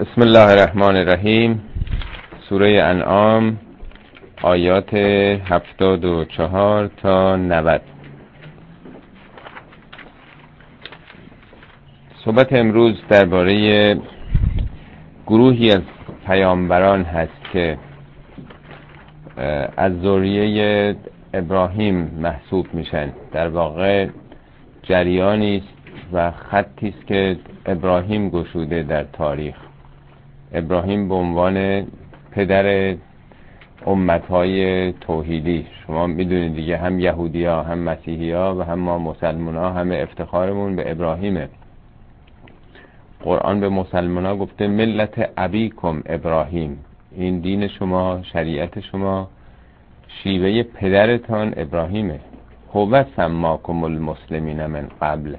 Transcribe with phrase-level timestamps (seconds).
[0.00, 1.62] بسم الله الرحمن الرحیم.
[2.48, 3.58] سوره انعام
[4.42, 4.94] آیات
[5.44, 7.80] هفتاد و چهار تا نود.
[12.24, 13.96] صحبت امروز درباره
[15.26, 15.82] گروهی از
[16.26, 17.78] پیامبران هست که
[19.76, 20.96] از ذریه
[21.34, 23.12] ابراهیم محسوب میشن.
[23.32, 24.08] در واقع
[24.82, 25.81] جریانی است
[26.12, 27.36] و خطی است که
[27.66, 29.56] ابراهیم گشوده در تاریخ.
[30.52, 31.86] ابراهیم به عنوان
[32.30, 32.94] پدر
[33.86, 35.66] امتهای توحیدی.
[35.86, 39.96] شما می‌دونید دیگه هم یهودی ها هم مسیحی ها و هم ما مسلمان ها همه
[39.96, 41.48] افتخارمون به ابراهیمه
[43.22, 46.78] قرآن به مسلمان ها گفته ملت ابیکم ابراهیم.
[47.12, 49.28] این دین شما شریعت شما
[50.08, 52.20] شیوه پدرتان ابراهیمه.
[52.74, 55.36] هو سماکم المسلمین من قبل.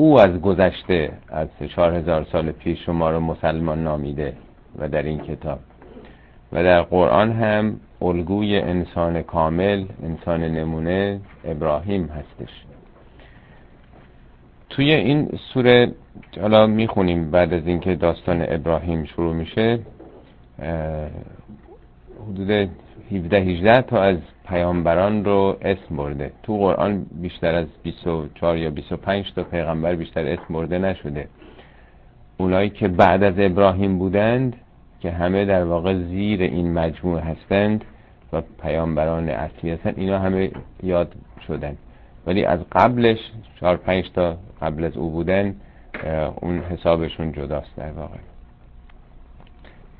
[0.00, 4.32] او از گذشته از چهار هزار سال پیش شما رو مسلمان نامیده
[4.78, 5.58] و در این کتاب.
[6.52, 12.50] و در قرآن هم الگوی انسان کامل انسان نمونه ابراهیم هستش.
[14.70, 15.92] توی این سوره
[16.40, 19.78] حالا می‌خونیم بعد از اینکه داستان ابراهیم شروع میشه
[22.28, 22.50] حدود
[23.12, 24.16] 17 18 تا از
[24.50, 26.32] پیامبران رو اسم برده.
[26.42, 31.28] تو قرآن بیشتر از 24 یا 25 تا پیغمبر بیشتر اسم برده نشده.
[32.38, 34.56] اونایی که بعد از ابراهیم بودند
[35.00, 37.84] که همه در واقع زیر این مجموعه هستند
[38.32, 40.50] و پیامبران اصلی هستند اینا همه
[40.82, 41.14] یاد
[41.46, 41.76] شدن
[42.26, 43.18] ولی از قبلش
[43.60, 45.54] چهار پنج تا قبل از او بودن
[46.40, 48.29] اون حسابشون جداست در واقع.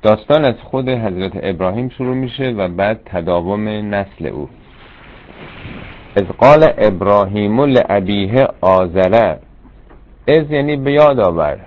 [0.01, 4.49] داستان از خود حضرت ابراهیم شروع میشه و بعد تداوم نسل او.
[6.15, 9.39] از قال ابراهیم لعبیه آزره
[10.27, 11.59] از یعنی به یاد آور.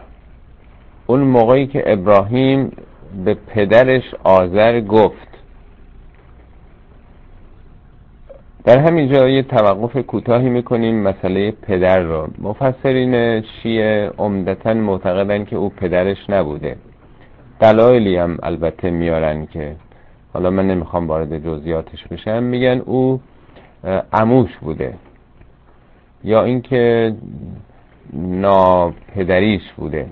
[1.07, 2.73] اون موقعی که ابراهیم
[3.25, 5.29] به پدرش آذر گفت.
[8.65, 12.29] در همین جا یه توقف کوتاهی می‌کنیم مسئله پدر رو.
[12.39, 16.77] مفسرین شیعه عمدتا معتقدن که او پدرش نبوده.
[17.61, 19.77] دلایلی هم البته میارن که
[20.33, 22.43] حالا من نمی‌خوام وارد جزئیاتش بشم.
[22.43, 23.21] میگن او
[24.13, 24.95] عموش بوده.
[26.25, 27.15] یا اینکه
[28.13, 30.07] ناپدریش بوده.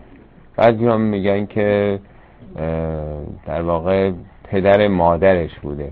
[0.56, 1.98] بعضی هم میگن که
[3.46, 4.12] در واقع
[4.44, 5.90] پدر مادرش بوده.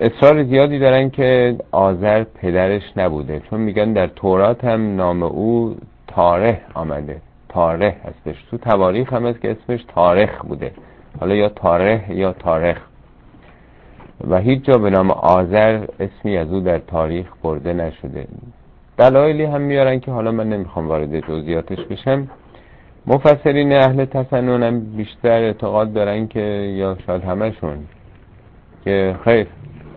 [0.00, 3.40] اصرار زیادی دارن که آذر پدرش نبوده.
[3.40, 7.20] چون میگن در تورات هم نام او تاره آمده.
[7.50, 8.44] تاره هستش.
[8.50, 10.72] تو تواریخ هم هست که اسمش تاریخ بوده.
[11.20, 12.78] حالا یا تاره یا تاریخ
[14.28, 18.26] و هیچ جا به نام آذر اسمی از او در تاریخ برده نشده.
[18.98, 22.28] دلایلی هم میارن که حالا من نمی‌خوام وارد جزئیاتش بشم.
[23.06, 26.40] مفسرین اهل تسنن هم بیشتر اعتقاد دارن که
[26.76, 27.78] یا شاید همشون
[28.84, 29.46] که خیر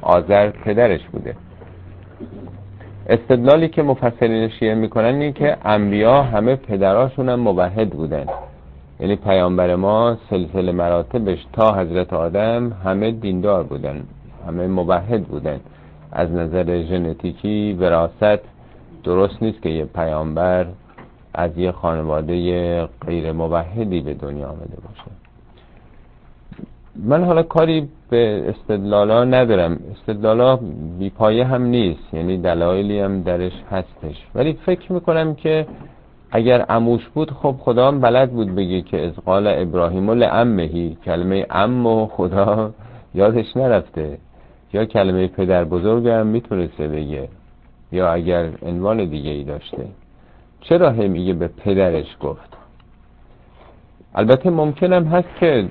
[0.02, 1.36] آذر پدرش بوده.
[3.10, 8.26] استدلالی که مفسرین شیعه می‌کنن اینه که انبیا همه پدراشون هم موحد بودن.
[9.00, 14.04] یعنی پیامبر ما سلسله مراتبش تا حضرت آدم همه دیندار بودن
[14.48, 15.60] همه موحد بودن.
[16.12, 18.40] از نظر ژنتیکی وراست
[19.04, 20.66] درست نیست که یه پیامبر
[21.34, 25.23] از یه خانواده غیر موحدی به دنیا آمده باشه.
[26.96, 29.80] من حالا کاری به استدلالا ندارم.
[29.92, 30.60] استدلالا
[31.00, 34.16] بیپایه هم نیست یعنی دلایلی هم درش هستش.
[34.36, 35.68] ولی فکر می‌کنم که
[36.32, 41.46] اگر اموش بود خب خدا هم بلد بود بگه که از قال ابراهیم لعمهی کلمه
[41.50, 42.72] ام و خدا
[43.16, 44.18] یادش نرفته.
[44.74, 47.28] یا کلمه پدر بزرگ هم می‌تونسته بگه
[47.92, 49.86] یا اگر عنوان دیگه ای داشته.
[50.62, 52.58] چرا هم میگه به پدرش گفت؟
[54.16, 55.66] البته ممکنم هست که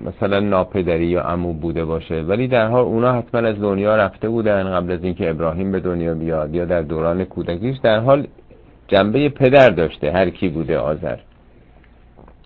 [0.00, 2.22] مثلا ناپدری یا امو بوده باشه.
[2.22, 6.14] ولی در حال اونا حتما از دنیا رفته بودن قبل از اینکه ابراهیم به دنیا
[6.14, 7.76] بیاد یا در دوران کودکیش.
[7.78, 8.26] در حال
[8.88, 11.18] جنبه پدر داشته هر کی بوده آذر.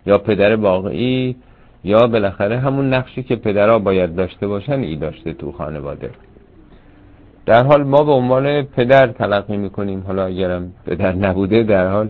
[0.06, 1.36] یا پدر واقعی
[1.84, 6.10] یا بالاخره همون نقشی که پدرها باید داشته باشن ای داشته تو خانواده.
[7.46, 10.04] در حال ما به عنوان پدر تلقی می‌کنیم.
[10.06, 12.08] حالا اگرم پدر نبوده در حال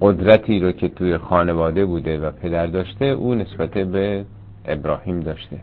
[0.00, 4.24] قدرتی رو که توی خانواده بوده و پدر داشته او نسبت به
[4.64, 5.58] ابراهیم داشته.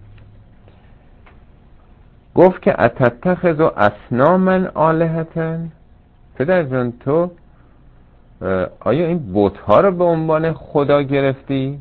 [2.36, 5.72] گفت که اتتخذ و اسنامن آلهتن
[6.36, 7.30] پدر جان تو
[8.80, 11.80] آیا این بوت ها رو به عنوان خدا گرفتی؟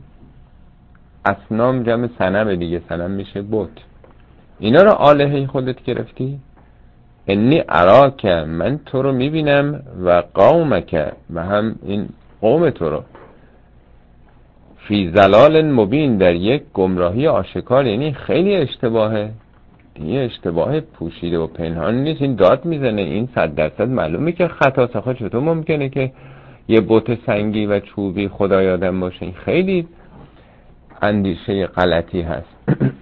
[1.24, 3.70] اسنام جمع سنم دیگه سنم میشه بوت
[4.58, 6.40] اینا رو آلهه خودت گرفتی؟
[7.26, 12.08] انی اراک من تو رو می‌بینم و قومک و هم این
[12.44, 13.02] قوم تو رو
[14.76, 19.30] فی زلال مبین در یک گمراهی آشکار یعنی خیلی اشتباهه.
[19.94, 22.22] این اشتباه پوشیده و پنهان نیست.
[22.22, 23.02] این داد می‌زنه.
[23.02, 26.12] این صد درصد معلومه که خطا سخا چطور ممکنه که
[26.68, 29.22] یه بوت سنگی و چوبی خدا یادم باشه.
[29.22, 29.88] این خیلی
[31.02, 32.54] اندیشه غلطی هست.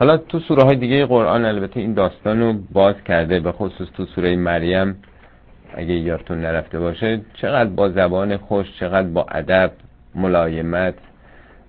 [0.00, 4.04] حالا تو سوره های دیگه قرآن البته این داستان رو باز کرده به خصوص تو
[4.04, 4.96] سوره مریم.
[5.76, 9.70] اگه یادتون نرفته باشه چقدر با زبان خوش چقدر با ادب
[10.14, 10.94] ملایمت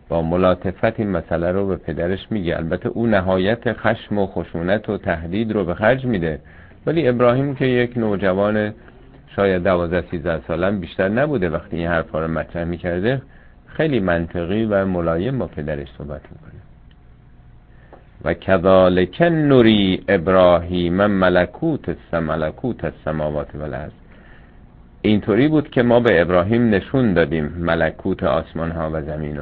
[0.09, 2.57] با ملاطفت این مسئله رو به پدرش میگه.
[2.57, 6.39] البته او نهایت خشم و خشونت و تهدید رو به خرج میده.
[6.85, 8.73] ولی ابراهیم که یک نوجوان
[9.35, 13.21] شاید دوازده سیزده سالم بیشتر نبوده وقتی این حرفا رو مطرح می‌کرده
[13.67, 16.56] خیلی منطقی و ملایم با پدرش صحبت می‌کنه.
[18.27, 23.91] و کذالک نوری ابراهیم ملکوت ملکوت السماوات و الارض.
[25.01, 29.39] اینطوری بود که ما به ابراهیم نشون دادیم ملکوت آسمان ها و زمین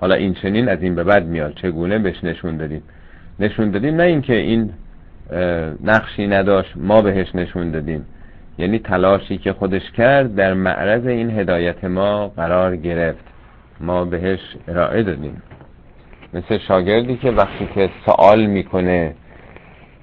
[0.00, 2.82] حالا این چنین از این به بعد میاد چگونه بهش نشون دادیم؟
[3.40, 4.70] نشون دادیم نه اینکه این
[5.84, 8.06] نقشی نداشت ما بهش نشون دادیم.
[8.58, 13.24] یعنی تلاشی که خودش کرد در معرض این هدایت ما قرار گرفت.
[13.80, 15.42] ما بهش ارائه دادیم.
[16.34, 19.14] مثل شاگردی که وقتی که سوال می‌کنه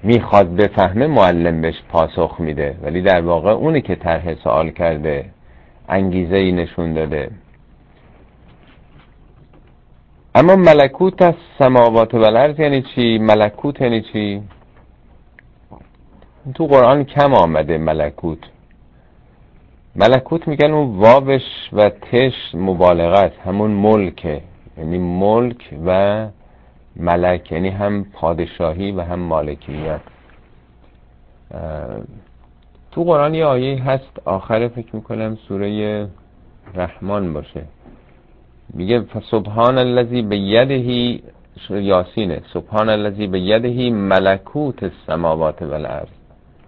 [0.02, 2.76] می‌خواد بفهمه معلم بهش پاسخ میده.
[2.82, 5.24] ولی در واقع اونی که طرح سوال کرده
[5.88, 7.30] انگیزه ای نشون داده.
[10.34, 14.42] اما ملکوت از سماوات و الارض یعنی چی؟ ملکوت یعنی چی؟
[16.54, 18.38] تو قرآن کم آمده ملکوت.
[19.96, 21.42] ملکوت میگن اون وابش
[21.72, 24.40] و تش مبالغت همون ملکه.
[24.78, 26.28] یعنی ملک و
[26.96, 30.00] ملک یعنی هم پادشاهی و هم مالکیت.
[32.92, 36.08] تو قرآن یه آیه هست آخر فکر می‌کنم سوره
[36.74, 37.62] رحمان باشه.
[38.74, 41.22] میگه سبحان الذی به یدهی
[41.70, 42.42] یاسینه.
[42.52, 46.08] سبحان الذی به یدهی ملکوت السماوات و الارض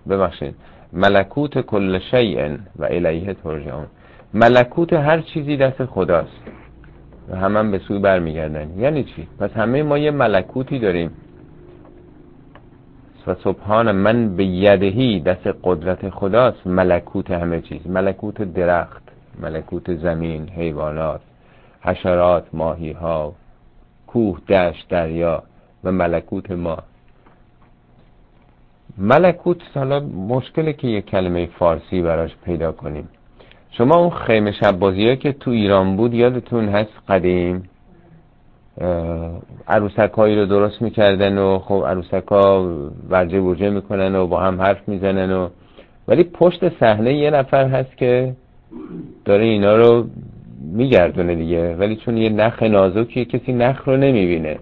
[0.09, 0.55] ببخشید.
[0.93, 3.87] ملکوت کل شیء و الیه ترجعون.
[4.35, 6.43] ملکوت هر چیزی دست خداست.
[7.31, 8.79] و همه هم به سوی برمیگردن.
[8.79, 11.11] یعنی چی؟ پس همه ما یه ملکوتی داریم.
[13.26, 16.67] و سبحان من به یدهی دست قدرت خداست.
[16.67, 17.87] ملکوت همه چیز.
[17.87, 19.03] ملکوت درخت
[19.41, 21.21] ملکوت زمین حیوانات
[21.81, 23.35] حشرات ماهی ها
[24.06, 25.43] کوه دشت دریا
[25.85, 26.79] و ملکوت ما.
[28.99, 33.09] ملکوت حالا مشکله که یه کلمه فارسی براش پیدا کنیم.
[33.79, 37.62] شما اون خیمه شبازی که تو ایران بود یادتون هست قدیم؟
[39.69, 42.69] عروسک هایی رو درست می‌کردن و خب عروسک ها
[43.11, 45.49] ورجه برجه می‌کنن و با هم حرف می‌زنن و
[46.09, 48.35] ولی پشت صحنه یه نفر هست که
[49.25, 50.06] داره اینا رو
[50.73, 51.75] میگردونه دیگه.
[51.75, 54.59] ولی چون یه نخ نازکیه کسی نخ رو نمی‌بینه.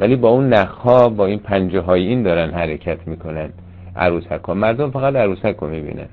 [0.00, 3.48] ولی با اون نخ ها با این پنجه های این دارن حرکت می‌کنن
[3.96, 6.08] عروسک ها مردم فقط عروسک رو می‌بینن.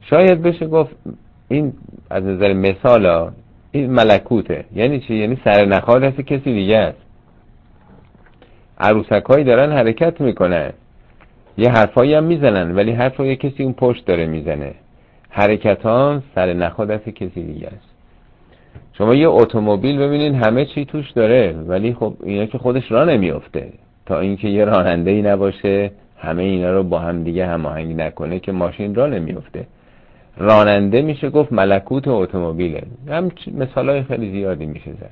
[0.00, 0.96] شاید بشه گفت
[1.48, 1.72] این
[2.10, 3.32] از نظر مثال ها
[3.72, 4.64] این ملکوته.
[4.74, 6.98] یعنی چی؟ یعنی سر نخال هست کسی دیگه است
[8.78, 10.72] عروسک هایی دارن حرکت می‌کنن.
[11.58, 14.74] یه حرفایی هم می‌زنن ولی حرف یه کسی اون پشت داره می‌زنه.
[15.30, 17.88] حرکت ها سر نخال هست کسی دیگه است
[18.92, 23.72] شما یه اتومبیل ببینین همه چی توش داره ولی خب اینا که خودش را نمیافته.
[24.06, 28.52] تا اینکه یه راننده ای نباشه همه اینا رو با هم دیگه هماهنگ نکنه که
[28.52, 29.66] ماشین را نمیافته.
[30.38, 35.10] راننده میشه گفت ملکوت اتومبیله هم مثال های خیلی زیادی میشه زد.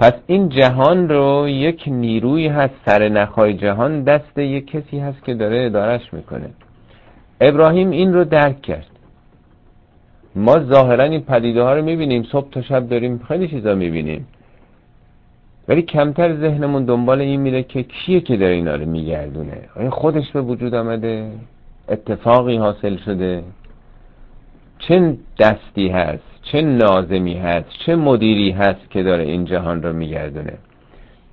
[0.00, 5.34] پس این جهان رو یک نیروی هست سر نخای جهان دست یک کسی هست که
[5.34, 6.50] داره ادارش می‌کنه.
[7.40, 8.86] ابراهیم این رو درک کرد.
[10.36, 14.26] ما ظاهرا این پدیده ها رو می‌بینیم صبح تا شب داریم خیلی چیزا می‌بینیم.
[15.68, 19.58] ولی کمتر ذهنمون دنبال این میره که کیه که داره اینا رو میگردونه.
[19.76, 21.30] آیا خودش به وجود آمده؟
[21.88, 23.42] اتفاقی حاصل شده؟
[24.88, 30.52] چه دستی هست چه نازمی هست چه مدیری هست که داره این جهان رو میگردونه.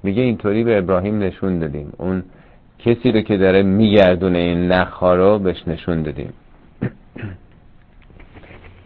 [0.04, 1.94] میگه اینطوری به ابراهیم نشون دادیم.
[1.98, 2.24] اون
[2.80, 6.34] کسی رو که داره میگردونه این نخها رو بهش نشون دادیم.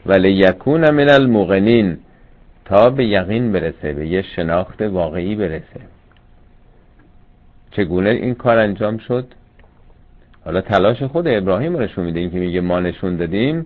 [0.06, 1.98] ولی یکون من الموقنین
[2.66, 5.82] تا به یقین برسه به یه شناخت واقعی برسه.
[7.72, 9.26] چگونه این کار انجام شد؟
[10.46, 12.30] حالا تلاش خود ابراهیم رو نشون میده.
[12.30, 13.66] که میگه ما نشون دادیم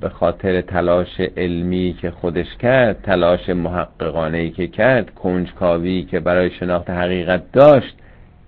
[0.00, 6.90] به خاطر تلاش علمی که خودش کرد تلاش محققانه که کرد کنجکاوی که برای شناخت
[6.90, 7.96] حقیقت داشت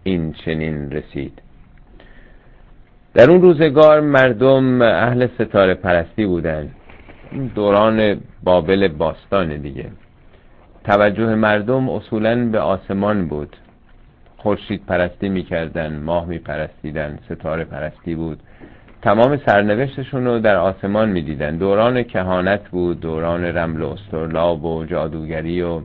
[0.03, 1.43] این چنین رسید.
[3.15, 6.69] در اون روزگار مردم اهل ستاره پرستی بودن.
[7.55, 9.87] دوران بابل باستان دیگه.
[10.85, 13.57] توجه مردم اصولا به آسمان بود.
[14.37, 18.41] خورشید پرستی می‌کردن ماه میپرستیدن ستاره پرستی بود.
[19.03, 21.57] تمام سرنوشتشون رو در آسمان می‌دیدن.
[21.57, 25.81] دوران کهانت بود دوران رمل و استرلاب و جادوگری و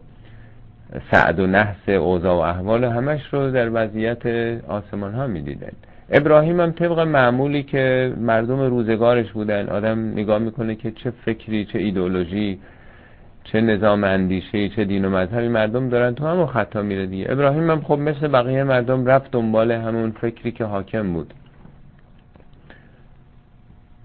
[1.12, 4.26] سعد و نحس اوضاع و احوال همش رو در وضعیت
[4.68, 5.72] آسمان ها می‌دیدن.
[6.10, 11.80] ابراهیم هم طبق معمولی که مردم روزگارش بودن آدم نگاه می‌کنه که چه فکری چه
[11.80, 12.60] ایدئولوژی
[13.44, 16.16] چه نظام اندیشه چه دین و مذهبی مردم دارن.
[16.16, 17.26] تو همون خطا میره دیگه.
[17.30, 21.34] ابراهیم هم خب مثل بقیه مردم رفت دنبال همون فکری که حاکم بود.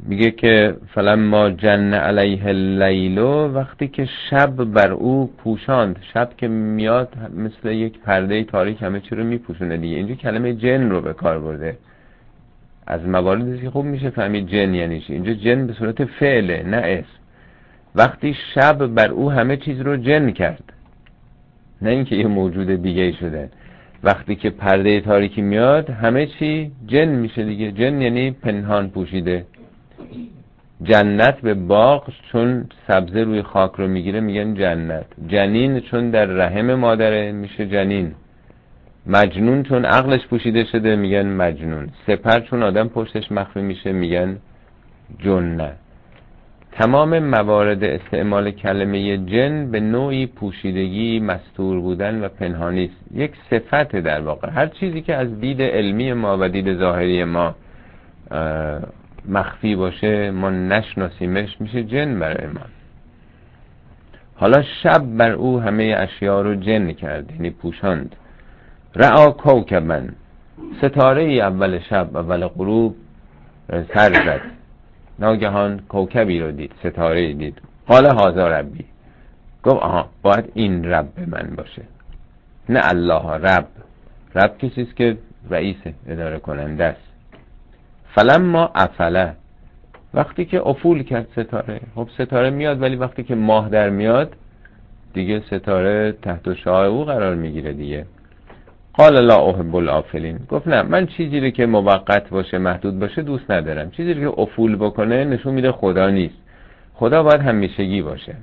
[0.07, 0.77] میگه که
[1.19, 7.99] ما جن علیه اللیلو وقتی که شب بر او پوشاند شب که میاد مثل یک
[7.99, 9.97] پرده تاریک همه چی رو میپوشونه دیگه.
[9.97, 11.79] اینجا کلمه جن رو به کار برده.
[12.87, 15.13] از مواردی که خوب میشه فهمید جن یعنی چی.
[15.13, 17.19] اینجا جن به صورت فعله نه اسم.
[17.95, 20.73] وقتی شب بر او همه چیز رو جن کرد
[21.83, 23.51] نه اینکه یه موجود دیگه شده.
[24.05, 27.73] وقتی که پرده تاریکی میاد همه چی جن میشه دیگه.
[27.73, 29.47] جن یعنی پنهان پوشیده.
[30.85, 35.07] جنت به باغ چون سبزه روی خاک رو می‌گیره میگن جنت.
[35.27, 38.15] جنین چون در رحم مادره میشه جنین.
[39.07, 41.89] مجنون چون عقلش پوشیده شده میگن مجنون.
[42.07, 44.37] سپر چون آدم پشتش مخفی میشه میگن
[45.19, 45.73] جنه.
[46.73, 53.17] تمام موارد استعمال کلمه جن به نوعی پوشیدگی مستور بودن و پنهانی است.
[53.17, 54.51] یک صفت در واقع.
[54.51, 57.55] هر چیزی که از دید علمی ما و دید ظاهری ما
[59.29, 62.61] مخفی باشه ما نشناسیمش میشه جن برای ما.
[64.35, 68.17] حالا شب بر او همه اشیا رو جن کرد یعنی پوشاند.
[68.95, 70.15] رعا کوکبن
[70.79, 72.97] ستاره ای اول شب اول غروب
[73.69, 74.41] سر زد.
[75.19, 77.63] ناگهان کوکبی رو دید ستاره دید.
[77.87, 78.85] قال هازا ربی.
[79.63, 81.83] گفت آها باید این رب من باشه.
[82.69, 83.67] نه الله رب.
[84.35, 85.19] رب کسیست که
[85.51, 85.77] رئیس
[86.09, 87.12] اداره کننده است.
[88.15, 89.33] فلما افله.
[90.15, 91.81] وقتی که افول کرد ستاره.
[91.95, 94.33] خب ستاره میاد ولی وقتی که ماه در میاد
[95.15, 98.07] دیگه ستاره تحت شاه او قرار می‌گیره دیگه.
[98.95, 103.51] قال لا احب الافلین گفت نه من چیزی رو که موقت باشه محدود باشه دوست
[103.51, 103.91] ندارم.
[103.91, 106.35] چیزی رو که افول بکنه نشون میده خدا نیست.
[106.95, 108.35] خدا باید همیشگی باشه.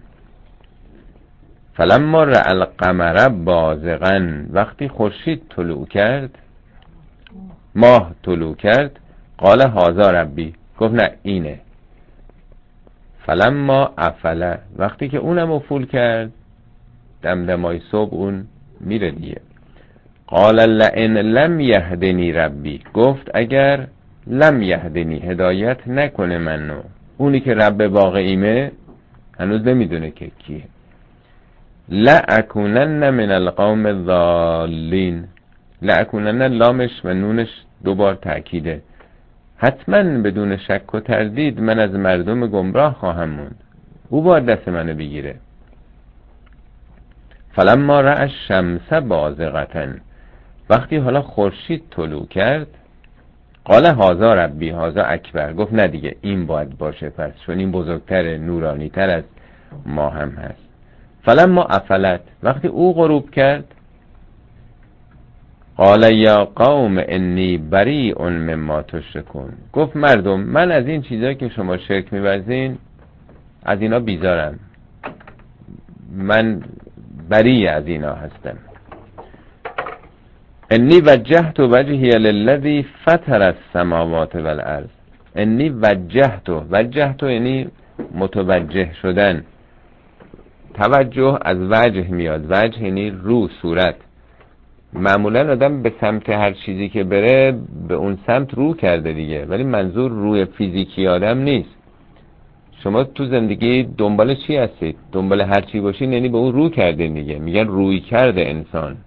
[1.73, 4.19] فلما رأى القمر بازغا.
[4.51, 6.37] وقتی خورشید طلوع کرد
[7.75, 8.99] ماه طلوع کرد
[9.39, 10.53] قال هازا ربی.
[10.79, 11.59] گفت نه اینه.
[13.25, 14.59] فلما افله.
[14.77, 16.31] وقتی که اونم افول کرد
[17.21, 18.45] دمدمای صبح اون
[18.79, 19.41] میره دیگه.
[20.27, 22.81] قال لئن لم یهدنی ربی.
[22.93, 23.87] گفت اگر
[24.27, 26.81] لم یهدنی هدایت نکنه منو.
[27.17, 28.71] اونی که رب واقعیمه
[29.39, 30.63] هنوز نمی‌دونه که کیه.
[31.89, 35.27] لأکونن من القوم الضالین.
[35.81, 37.49] لأکونن لامش و نونش
[37.83, 38.81] دوبار تأکیده.
[39.61, 43.55] حتما بدون شک و تردید من از مردم گمراه خواهم موند.
[44.09, 45.35] او باید دست منو بگیره.
[47.51, 50.01] فلما رأى الشمس بازغتن
[50.69, 52.67] وقتی حالا خورشید طلوع کرد
[53.65, 55.53] قال هازا ربی هازا اکبر.
[55.53, 59.23] گفت نه دیگه این باید باشه پس چون این بزرگتر نورانی تر از
[59.85, 60.69] ما هم هست.
[61.23, 63.75] فلما افلت وقتی او غروب کرد
[65.79, 69.49] قال یا قوم انی بریء مما تشرکون.
[69.73, 72.77] گفت مردم من از این چیزایی که شما شرک میورزین
[73.63, 74.59] از اینا بیزارم.
[76.17, 76.61] من
[77.29, 78.57] بری از اینا هستم.
[80.71, 84.89] انی وجهت وجهی للذی فطر السماوات والارض.
[85.35, 87.67] انی وجهت وجهت یعنی
[88.13, 89.43] متوجه شدن.
[90.73, 92.45] توجه از وجه میاد.
[92.49, 93.95] وجه یعنی رو صورت.
[94.93, 99.45] معمولا آدم به سمت هر چیزی که بره به اون سمت رو کرده دیگه.
[99.45, 101.75] ولی منظور روی فیزیکی آدم نیست.
[102.83, 107.07] شما تو زندگی دنبال چی هستید؟ دنبال هر چی باشین یعنی به اون رو کرده
[107.07, 107.39] دیگه.
[107.39, 108.97] میگن روی کرده انسان.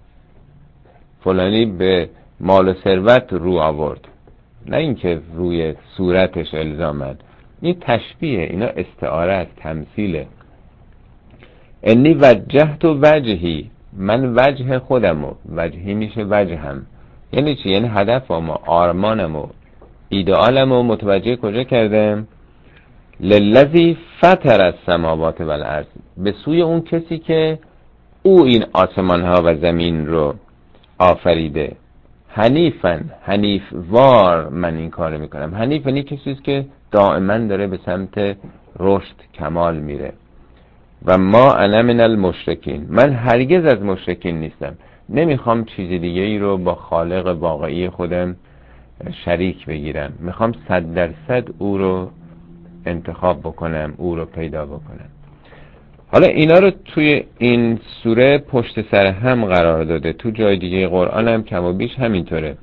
[1.21, 2.09] فلانی به
[2.41, 4.09] مال و ثروت رو آورد.
[4.67, 7.17] نه اینکه روی صورتش الزامن
[7.61, 10.27] این تشبیه اینا استعاره است تمثیله.
[11.83, 16.87] انی وجهت و وجهی من وجه خودمو وجهی میشه وجهم.
[17.32, 19.46] یعنی چی؟ یعنی هدفمو آرمانمو
[20.08, 22.26] ایدئالمو متوجه کجا کردم؟
[23.20, 25.84] للذی فطر از سماوات و
[26.16, 27.58] به سوی اون کسی که
[28.22, 30.34] او این آسمان ها و زمین رو
[30.99, 31.76] آفریده.
[32.28, 35.54] حنیفن حنیف وار من این کار می‌کنم.
[35.54, 38.37] حنیف یعنی کسی که دائما داره به سمت
[38.78, 40.12] رشد کمال میره.
[41.06, 42.87] و ما انا من المشرکین.
[42.88, 44.75] من هرگز از مشرکین نیستم.
[45.09, 48.37] نمی‌خوام چیز دیگه ای رو با خالق واقعی خودم
[49.25, 50.12] شریک بگیرم.
[50.18, 52.11] می‌خوام صد درصد او رو
[52.87, 55.09] انتخاب بکنم او رو پیدا بکنم.
[56.12, 60.12] حالا اینا رو توی این سوره پشت سر هم قرار داده.
[60.12, 62.56] تو جای دیگه قرآن هم کم و بیش همینطوره.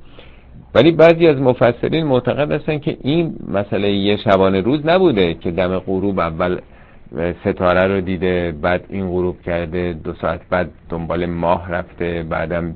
[0.75, 5.79] ولی بعضی از مفسرین معتقد هستن که این مسئله یه شبانه روز نبوده که دم
[5.79, 6.59] غروب اول
[7.41, 12.75] ستاره رو دیده بعد این غروب کرده دو ساعت بعد دنبال ماه رفته بعدم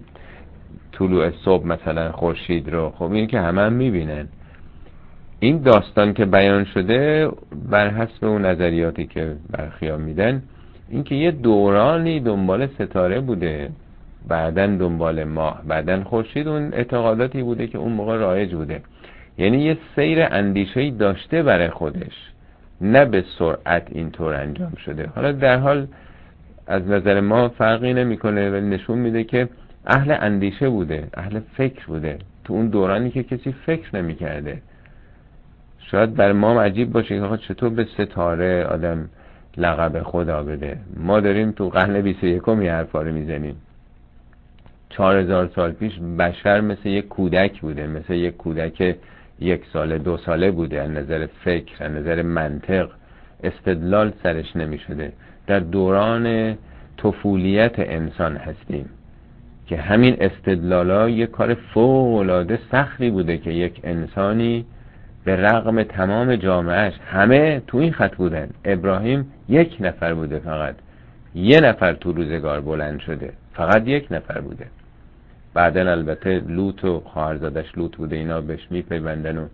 [0.91, 2.89] طلوع صبح مثلا خورشید رو.
[2.89, 4.27] خب این که همه هم می‌بینن.
[5.39, 7.29] این داستان که بیان شده
[7.69, 10.43] بر حسب اون نظریاتی که برخیام میدن
[10.89, 13.69] اینکه یه دورانی دنبال ستاره بوده
[14.27, 18.81] بعدا دنبال ماه بعدا خورشید اون اعتقاداتی بوده که اون موقع رایج بوده.
[19.37, 22.32] یعنی یه سیر اندیشهی داشته برای خودش.
[22.83, 25.09] نه به سرعت اینطور انجام شده.
[25.15, 25.87] حالا در حال
[26.67, 29.49] از نظر ما فرقی نمی‌کنه و نشون میده که
[29.85, 32.19] اهل اندیشه بوده اهل فکر بوده.
[32.43, 34.61] تو اون دورانی که کسی فکر نمی‌کرده.
[35.79, 39.09] شاید بر ما عجیب باشه که چطور به ستاره آدم
[39.57, 40.77] لقب خدا بده.
[40.97, 43.55] ما داریم تو قرن 21 یه حرفا رو می‌زنیم.
[44.89, 48.95] چهار هزار سال پیش بشر مثل یک کودک بوده مثل یک کودک
[49.39, 52.89] یک ساله دو ساله بوده از نظر فکر از نظر منطق
[53.43, 55.13] استدلال سرش نمی شده
[55.47, 56.57] در دوران
[56.97, 58.89] طفولیت انسان هستیم
[59.67, 64.65] که همین استدلال ها یک کار فوق العاده سختی بوده که یک انسانی
[65.25, 68.49] به رغم تمام جامعهش همه تو این خط بودن.
[68.65, 70.75] ابراهیم یک نفر بوده فقط.
[71.35, 73.33] یه نفر تو روزگار بلند شده.
[73.53, 74.65] فقط یک نفر بوده.
[75.53, 79.47] بعدا البته لوت و خواهرزادش لوت بوده اینا بهش میپیوندن و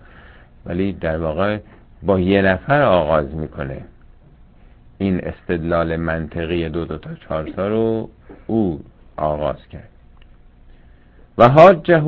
[0.65, 1.59] ولی در واقع
[2.03, 3.81] با یه نفر آغاز می‌کنه.
[4.97, 8.09] این استدلال منطقی دو دو تا چهار تا رو
[8.47, 8.83] او
[9.17, 9.89] آغاز کرد.
[11.37, 11.99] و حاجه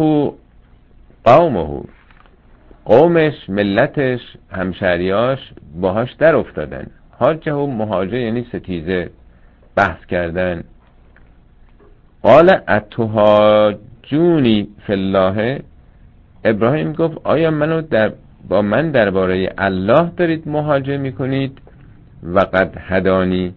[1.24, 1.84] قومه.
[2.86, 4.20] قومش ملتش
[4.52, 6.88] همشریاش باهاش در افتادن.
[7.12, 9.10] حاجه مهاجه یعنی ستیزه
[9.76, 10.64] بحث کردن.
[12.24, 15.62] قال اتهاجونی فی الله؟
[16.44, 18.12] ابراهیم گفت آیا منو در
[18.50, 21.58] با من درباره الله دارید مهاجه می‌کنید؟
[22.24, 23.54] و قد هدانی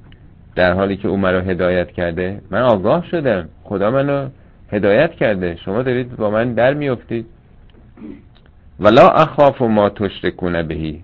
[0.56, 2.40] در حالی که او مرا هدایت کرده.
[2.50, 3.48] من آگاه شدم.
[3.64, 4.28] خدا منو
[4.72, 5.56] هدایت کرده.
[5.64, 7.26] شما دارید با من در میافتید.
[8.80, 11.00] ولا اخاف ما تشرکون بهی.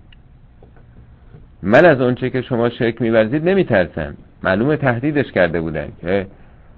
[1.63, 4.17] من از اونچه که شما شرک میورزید نمیترسم.
[4.43, 6.27] معلومه تهدیدش کرده بودن که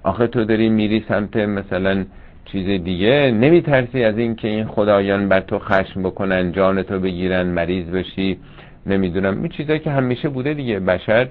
[0.04, 2.04] آخه تو داری میری سمت مثلا
[2.44, 7.46] چیز دیگه نمیترسی از این که این خدایان بر تو خشم بکنن جان تو بگیرن
[7.46, 8.38] مریض بشی
[8.86, 9.42] نمی‌دونم.
[9.42, 10.80] این چیزایی که همیشه بوده دیگه.
[10.80, 11.28] بشر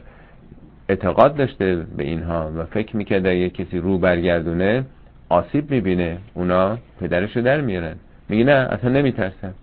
[0.89, 4.85] اعتقاد داشته به اینها و فکر می‌کرده یه کسی رو برگردونه
[5.29, 6.17] آسیب می‌بینه.
[6.33, 7.95] اونا پدرشو در میارن.
[8.29, 9.53] میگه نه اصلا نمیترسم.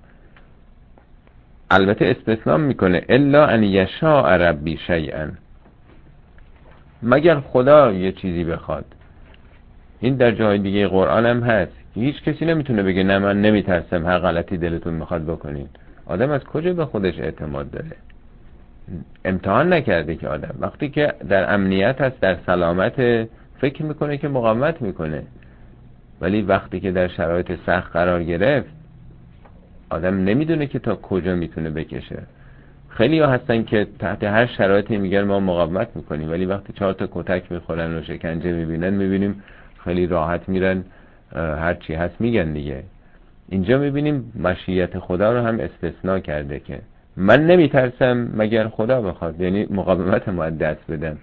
[1.70, 3.03] البته استثنام می‌کنه.
[3.09, 5.29] الا ان یشاء ربی شیئا.
[7.03, 8.85] مگر خدا یه چیزی بخواد؟
[10.01, 11.73] این در جای دیگه قرآن هم هست.
[11.95, 14.07] هیچ کسی نمی‌تونه بگه نه من نمیترسم.
[14.07, 15.69] هر غلطی دلتون می‌خواد بکنین.
[16.07, 17.97] آدم از کجا به خودش اعتماد داره؟
[19.25, 20.55] امتحان نکرده که آدم.
[20.61, 23.29] وقتی که در امنیت هست در سلامت
[23.61, 25.23] فکر می‌کنه که مقاومت می‌کنه.
[26.21, 28.69] ولی وقتی که در شرایط سخت قرار گرفت
[29.91, 32.23] آدم نمی‌دونه که تا کجا می‌تونه بکشه.
[32.89, 36.31] خیلی ها هستن که تحت هر شرایطی میگن ما مقاومت می‌کنیم.
[36.31, 39.43] ولی وقتی چهار تا کتک می‌خورن و شکنجه می‌بینن می‌بینیم
[39.85, 40.85] خیلی راحت میرن
[41.35, 42.83] هر چی هست میگن دیگه.
[43.49, 46.81] اینجا می‌بینیم مشیت خدا رو هم استثناء کرده که
[47.16, 49.40] من نمیترسم مگر خدا بخواد.
[49.40, 51.19] یعنی مقاومت ما دست بدم.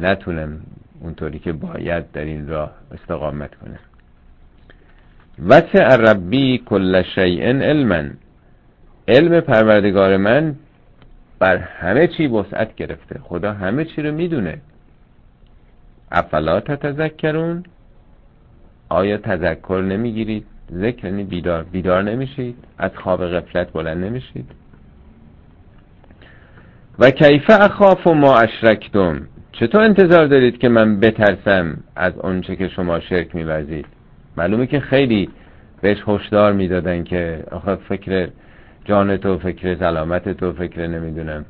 [0.00, 0.60] نتونم
[1.00, 3.78] اونطوری که باید در این راه استقامت کنه
[5.46, 8.02] وسع ربی کل شیء علما.
[9.08, 10.54] علم پروردگار من
[11.38, 13.20] بر همه چی وسعت گرفته.
[13.22, 14.58] خدا همه چی رو می‌دونه.
[16.12, 17.62] افلا تتذکرون؟
[18.88, 24.46] آیا تذکر نمی‌گیرید؟ ذکر یعنی بیدار بیدار نمیشید؟ از خواب غفلت بلند نمیشید؟
[26.98, 29.20] و کیف اخاف ما اشرکتم؟
[29.52, 33.86] چطور انتظار دارید که من بترسم از اونچه که شما شرک میورزید؟
[34.36, 35.28] معلومه که خیلی
[35.80, 38.28] بهش هشدار می‌دادن که آخه فکر
[38.84, 41.44] جان تو فکر سلامت تو فکر نمی‌دونم.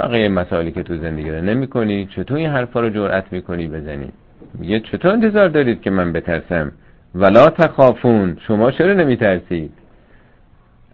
[0.00, 4.08] بقیه مسائلی که تو زندگی رو نمی کنی چطور این حرفا رو جرأت می‌کنی بزنی؟
[4.58, 6.72] میگه چطور انتظار دارید که من بترسم؟
[7.14, 8.36] ولا تخافون.
[8.46, 9.72] شما چرا نمیترسید؟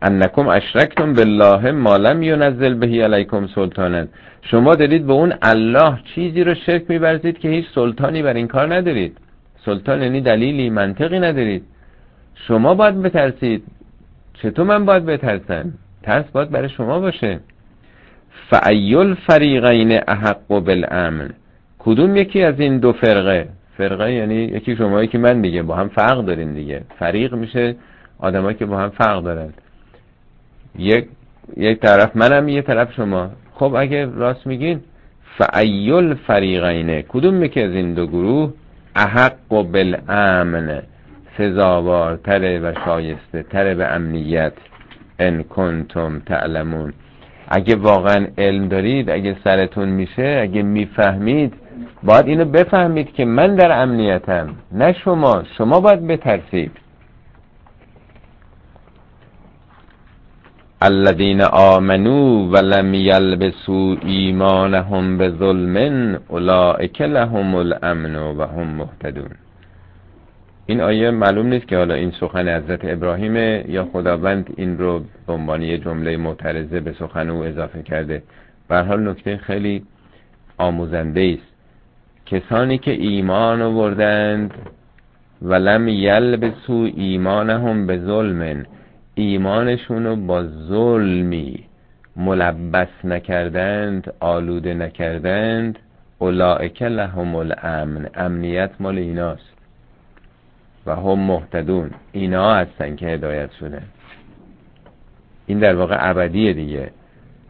[0.02, 4.04] انکم اشرکتم بالله ما لم ینزل بهی علیکم سلطانا.
[4.42, 8.74] شما دارید به اون الله چیزی رو شرک میبرزید که هیچ سلطانی بر این کار
[8.74, 9.18] ندارید.
[9.64, 11.64] سلطان یعنی دلیلی منطقی ندارید.
[12.34, 13.62] شما باید بترسید.
[14.34, 17.40] چطور من باید بترسم؟ ترس باید برای شما باشه.
[18.50, 21.30] فعیل فریقین احق بالامن
[21.78, 25.88] کدوم یکی از این دو فرقه؟ فرقه یعنی یکی شما یکی من دیگه با هم
[25.88, 26.82] فرق دارین دیگه.
[26.98, 27.76] فریق میشه
[28.18, 29.52] آدمایی که با هم فرق دارن.
[30.78, 31.08] یک
[31.56, 33.30] یک طرف منم یه طرف شما.
[33.54, 34.80] خب اگه راست میگین
[35.38, 38.52] فعیل فریقینه کدوم یکی از این دو گروه
[38.96, 40.82] احق و بالامن
[41.38, 44.52] سزاوارتره و شایسته تره به امنیت.
[45.18, 46.92] ان کنتم تعلمون.
[47.48, 51.54] اگه واقعا علم دارید اگه سرتون میشه اگه می‌فهمید
[52.02, 55.42] باید اینو بفهمید که من در امنیتم نه شما.
[55.58, 56.70] شما باید بترسید.
[60.82, 69.45] الذين آمنوا ولم يلبسوا ایمانهم بظلم اولئک لهم الامن و مهتدون.
[70.68, 73.36] این آیه معلوم نیست که حالا این سخن حضرت ابراهیم
[73.70, 78.22] یا خداوند این رو به عنوان یه جمله معترضه به سخن او اضافه کرده.
[78.68, 79.82] به حال نکته خیلی
[80.58, 81.52] آموزنده است.
[82.26, 84.54] کسانی که ایمان آوردند
[85.42, 88.66] ولم یلبسو ایمانهم به ظلم
[89.14, 91.64] ایمانشون رو با ظلمی
[92.16, 95.78] ملبس نکردند آلوده نکردند
[96.18, 99.55] اولائک لهم الامن امنیت مال ایناست.
[100.86, 103.82] و هم محتدون اینا هستن که هدایت شده
[105.46, 106.90] این در واقع ابدیه دیگه.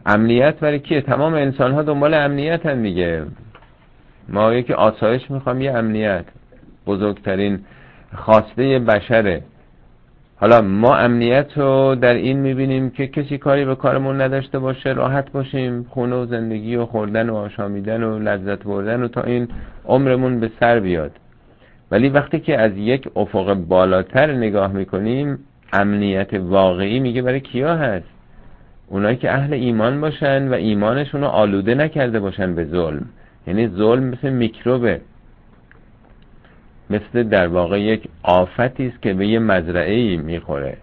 [0.05, 3.23] امنیت برای کیه؟ تمام انسان ها دنبال امنیت هن دیگه.
[4.29, 6.25] ما یکی آسایش می‌خوام یه امنیت.
[6.87, 7.59] بزرگترین
[8.15, 9.41] خواسته بشره.
[10.35, 15.31] حالا ما امنیت رو در این می‌بینیم که کسی کاری به کارمون نداشته باشه راحت
[15.31, 19.47] باشیم خونه و زندگی و خوردن و آشامیدن و لذت بردن و تا این
[19.85, 21.11] عمرمون به سر بیاد.
[21.91, 25.39] ولی وقتی که از یک افق بالاتر نگاه می‌کنیم
[25.73, 28.07] امنیت واقعی میگه برای کیا هست؟
[28.87, 33.05] اونایی که اهل ایمان باشن و ایمانشون رو آلوده نکرده باشن به ظلم.
[33.47, 35.01] یعنی ظلم مثل میکروبه.
[36.89, 40.77] مثل در واقع یک آفتی است که به یه مزرعه ای می‌خوره.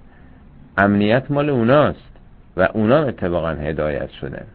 [0.79, 2.11] امنیت مال اوناست
[2.57, 4.47] و اونا اتفاقا هدایت شدن.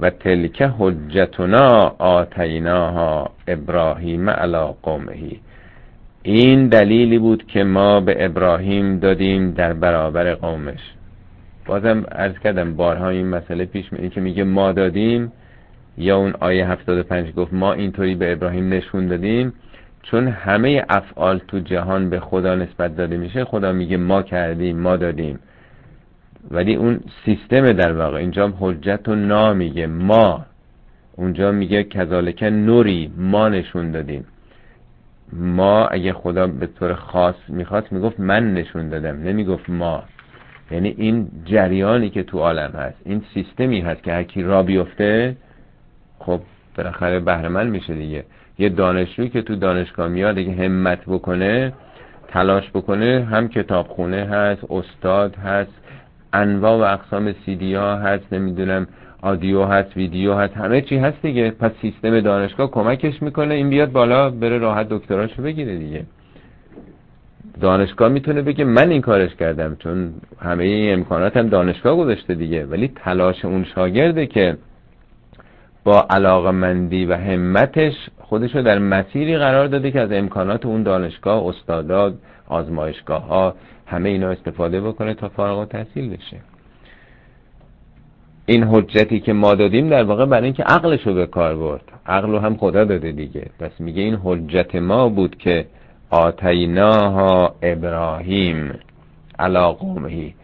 [0.00, 5.40] و تلک حجتنا آتیناها ابراهیم علا قومهی
[6.22, 10.80] این دلیلی بود که ما به ابراهیم دادیم در برابر قومش.
[11.66, 15.32] بازم ارز کردم بارها این مسئله پیش می که میگه ما دادیم
[15.98, 19.52] یا اون آیه 75 گفت ما اینطوری به ابراهیم نشون دادیم.
[20.02, 24.96] چون همه افعال تو جهان به خدا نسبت داده میشه خدا میگه ما کردیم ما
[24.96, 25.38] دادیم.
[26.50, 30.46] ولی اون سیستم در واقع اینجا حجت و نا میگه ما.
[31.16, 34.24] اونجا میگه کذالک نوری ما نشون دادیم.
[35.32, 40.02] ما اگه خدا به طور خاص می‌خواست می‌گفت من نشون دادم نمی‌گفت ما.
[40.70, 45.36] یعنی این جریانی که تو عالم هست این سیستمی هست که هرکی را بیفته
[46.18, 46.40] خب
[46.76, 48.24] بالاخره بهرمند میشه دیگه.
[48.58, 51.72] یه دانشجوی که تو دانشگاه میاد اگه همت بکنه
[52.28, 55.72] تلاش بکنه هم کتابخونه هست استاد هست
[56.32, 58.86] انواع و اقسام سیدی ها هست نمی‌دونم
[59.22, 61.50] آدیو هست ویدیو هست همه چی هست دیگه.
[61.50, 66.04] پس سیستم دانشگاه کمکش می‌کنه این بیاد بالا بره راحت دکتراشو بگیره دیگه.
[67.60, 72.66] دانشگاه می‌تونه بگه من این کارش کردم چون همه این امکانات هم دانشگاه گذاشته دیگه.
[72.66, 74.56] ولی تلاش اون شاگرده که
[75.84, 82.18] با علاقمندی و همتش خودشو در مسیری قرار داده که از امکانات اون دانشگاه استاداد
[82.48, 83.54] آزمایشگاه ها
[83.86, 86.36] همه اینا استفاده بکنه تا فارغ و تحصیل بشه.
[88.46, 91.82] این حجتی که ما دادیم در واقع برای اینکه عقلشو به کار برد.
[92.06, 93.46] عقلو هم خدا داده دیگه.
[93.58, 95.66] پس میگه این حجت ما بود که
[96.10, 98.78] آتیناها ابراهیم
[99.38, 100.34] علا قومهی.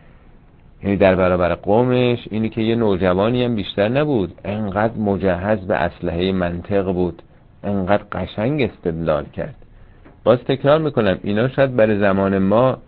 [0.86, 4.32] یعنی در برابر قومش اینی که یه نوجوانی هم بیشتر نبود.
[4.44, 7.22] انقدر مجهز به اسلحه منطق بود.
[7.64, 9.54] انقدر قشنگ استدلال کرد.
[10.24, 12.78] باز تکرار می‌کنم اینا شاید برای زمان ما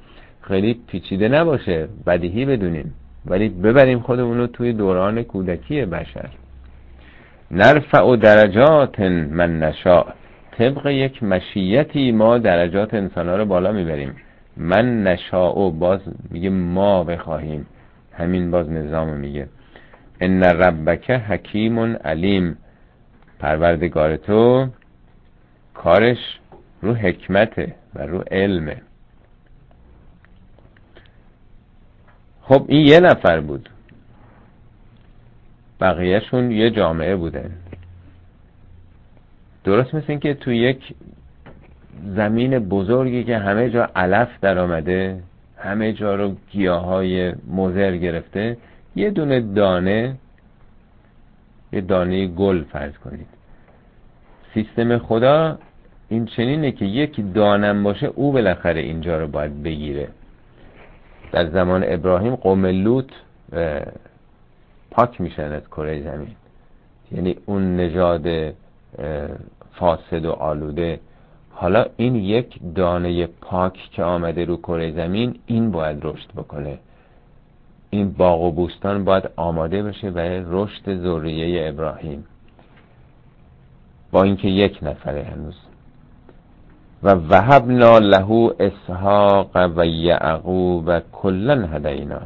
[0.41, 1.89] خیلی پیچیده نباشه.
[2.07, 2.95] بدیهی بدونیم.
[3.27, 6.29] ولی ببریم خودمون رو توی دوران کودکی بشر.
[7.51, 10.05] نرفع و درجات من نشا
[10.59, 14.17] طبق یک مشیتی ما درجات انسان ها رو بالا می‌بریم.
[14.57, 17.67] من نشا و باز میگه ما بخواهیم.
[18.19, 19.49] همین باز نظام میگه.
[20.21, 22.57] ان ربک حکیم علیم.
[23.39, 24.69] پروردگار تو
[25.75, 26.19] کارش
[26.83, 28.83] رو حکمته و رو علمه.
[32.43, 33.69] خب این یه نفر بود.
[35.81, 37.51] بقیهشون یه جامعه بودن
[39.65, 40.95] درست مثل این که تو یک
[42.17, 45.23] زمین بزرگی که همه جا علف در آمده
[45.59, 48.57] همه جا رو گیاه های مزر گرفته.
[48.97, 50.17] یه دونه دانه
[51.73, 53.27] یه دانه گل فرض کنید.
[54.55, 55.59] سیستم خدا
[56.09, 60.09] این چنینه که یک دانم باشه او بالاخره اینجا رو باید بگیره.
[61.33, 63.11] در زمان ابراهیم قوم لوط
[64.91, 66.37] پاک میشن از کره زمین.
[67.13, 68.55] یعنی اون نژاد
[69.73, 71.01] فاسد و آلوده
[71.61, 76.79] حالا این یک دانه پاک که آمده رو کره زمین این باید رشد بکنه.
[77.91, 82.25] این باغ و بوستان باید آماده بشه برای رشد ذریه ابراهیم.
[84.11, 85.57] با اینکه یک نفره هنوز.
[87.03, 92.21] و وهبنا له اسحاق و یعقوب کلا هدینا.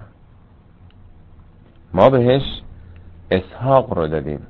[1.95, 2.42] ما بهش
[3.31, 4.47] اسحاق رو دادیم.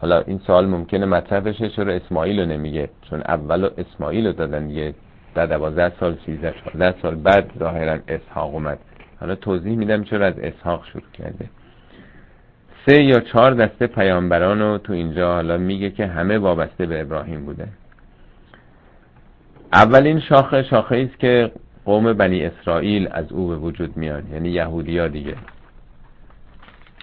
[0.00, 4.70] حالا این سوال ممکنه مطرح بشه چرا اسماعیل رو نمیگه؟ چون اول اسماعیل رو دادن
[4.70, 4.94] یه
[5.34, 8.78] در دوازده سال سیزده سال سال بعد ظاهرا اسحاق اومد.
[9.20, 11.50] حالا توضیح میدم چرا از اسحاق شروع کرده.
[12.86, 17.44] سه یا چهار دسته پیامبران رو تو اینجا حالا میگه که همه وابسته به ابراهیم
[17.44, 17.68] بوده.
[19.72, 21.52] اولین شاخه شاخه است که
[21.84, 25.34] قوم بنی اسرائیل از او به وجود میان یعنی یهودیا دیگه.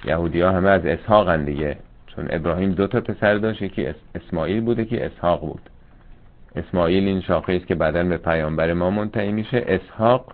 [0.05, 1.77] یهودیا همه از اسحاق دیگه.
[2.15, 5.61] چون ابراهیم دو تا پسر داشت یکی اسماعیل بوده که اسحاق بود.
[6.55, 9.63] اسماعیل این شاخه است که بعدا به پیامبر ما منتهی میشه.
[9.67, 10.33] اسحاق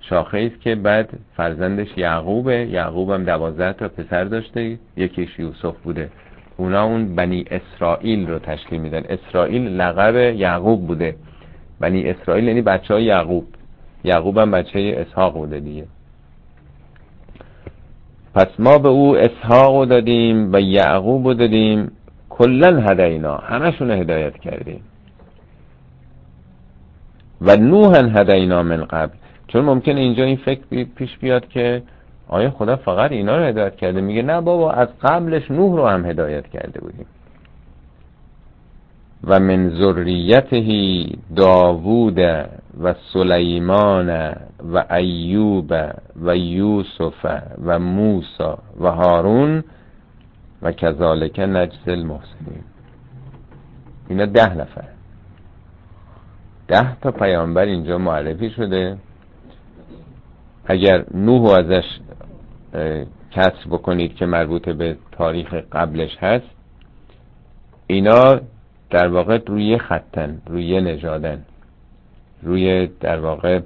[0.00, 2.66] شاخه است که بعد فرزندش یعقوبه.
[2.66, 4.78] یعقوب هم دوازده تا پسر داشته.
[4.96, 6.10] یکیش یوسف بوده.
[6.56, 9.02] اونا اون بنی اسرائیل رو تشکیل میدن.
[9.08, 11.16] اسرائیل لقب یعقوب بوده.
[11.80, 13.46] بنی اسرائیل یعنی بچه های یعقوب.
[14.04, 15.86] یعقوب هم بچه اسحاق بوده دیگه.
[18.34, 21.92] پس ما به او اسحاق دادیم و یعقوب دادیم.
[22.28, 23.36] کلا هدینا.
[23.36, 24.80] همشون هدایت کردیم.
[27.40, 29.14] و نوح هدینا من قبل.
[29.48, 31.82] چون ممکن اینجا این فکر پیش بیاد که
[32.28, 36.04] آیا خدا فقط اینا رو هدایت کرده؟ میگه نه بابا از قبلش نوح رو هم
[36.04, 37.06] هدایت کرده بودیم.
[39.24, 41.06] و من ذریته
[41.36, 42.18] داوود
[42.80, 44.36] و سلیمان
[44.72, 45.74] و ایوب
[46.22, 47.26] و یوسف
[47.64, 49.64] و موسا و هارون
[50.62, 52.64] و کذالک نجز المحسنین.
[54.08, 54.84] اینا ده نفر.
[56.68, 58.96] ده تا پیامبر اینجا معرفی شده.
[60.64, 61.84] اگر نوح ازش
[63.30, 66.46] کسر بکنید که مربوط به تاریخ قبلش هست
[67.86, 68.40] اینا
[68.90, 71.42] در واقع روی خطن روی نژادن
[72.42, 73.60] روی در واقع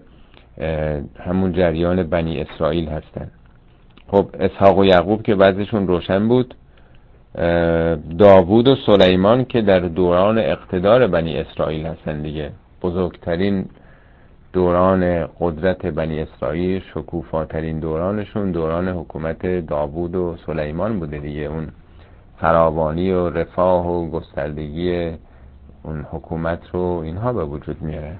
[1.18, 3.30] همون جریان بنی اسرائیل هستن.
[4.08, 6.54] خب اسحاق و یعقوب که بعضشون روشن بود
[8.18, 12.50] داوود و سلیمان که در دوران اقتدار بنی اسرائیل هستن دیگه.
[12.82, 13.66] بزرگترین
[14.52, 21.40] دوران قدرت بنی اسرائیل شکوفاترین دورانشون دوران حکومت داوود و سلیمان بوده دیگه.
[21.40, 21.68] اون
[22.36, 25.12] فراوانی و رفاه و گستردگی
[25.82, 28.16] اون حکومت رو اینها به وجود میاره.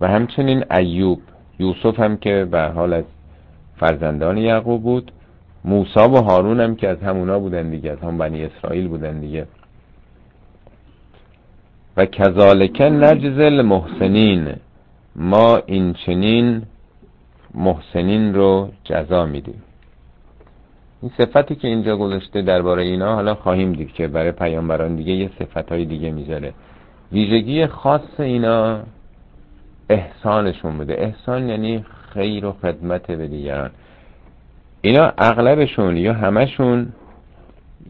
[0.00, 1.20] و همچنین ایوب
[1.58, 3.04] یوسف هم که به حال از
[3.76, 5.12] فرزندان یعقوب بود
[5.64, 9.46] موسا و هارون هم که از همونا بودن دیگه از هم بنی اسرائیل بودن دیگه.
[11.96, 14.54] و کذالک نجز المحسنین
[15.16, 16.62] ما این چنین
[17.54, 19.62] محسنین رو جزا میدیم.
[21.06, 25.30] این صفتی که اینجا گذاشته درباره اینا حالا خواهیم دید که برای پیامبران دیگه یه
[25.38, 26.52] صفت های دیگه می‌ذاره.
[27.12, 28.80] ویژگی خاص اینا
[29.90, 30.94] احسانشون بوده.
[30.98, 33.70] احسان یعنی خیر و خدمت به دیگران.
[34.80, 36.92] اینا اغلبشون یا همشون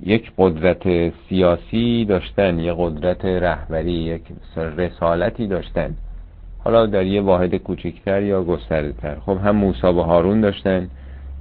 [0.03, 4.23] یک قدرت سیاسی داشتن یک قدرت رهبری یک
[4.57, 5.95] رسالتی داشتن.
[6.65, 10.89] حالا در یه واحد کوچکتر یا گسترده تر خب هم موسی و هارون داشتن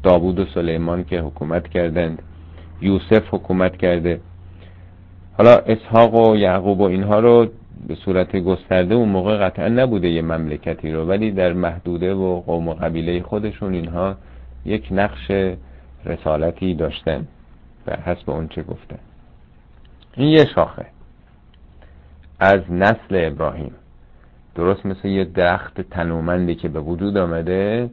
[0.05, 2.21] داوود و سلیمان که حکومت کردند
[2.81, 4.19] یوسف حکومت کرده.
[5.37, 7.47] حالا اسحاق و یعقوب و اینها رو
[7.87, 12.67] به صورت گسترده اون موقع قطعا نبوده یه مملکتی رو ولی در محدوده و قوم
[12.67, 14.15] و قبیله خودشون اینها
[14.65, 15.31] یک نقش
[16.05, 17.27] رسالتی داشتن
[17.85, 18.99] به حسب اون چه گفتن.
[20.17, 20.85] این یه شاخه.
[22.39, 23.71] از نسل ابراهیم.
[24.55, 27.89] درست مثل یه درخت تنومندی که به وجود آمده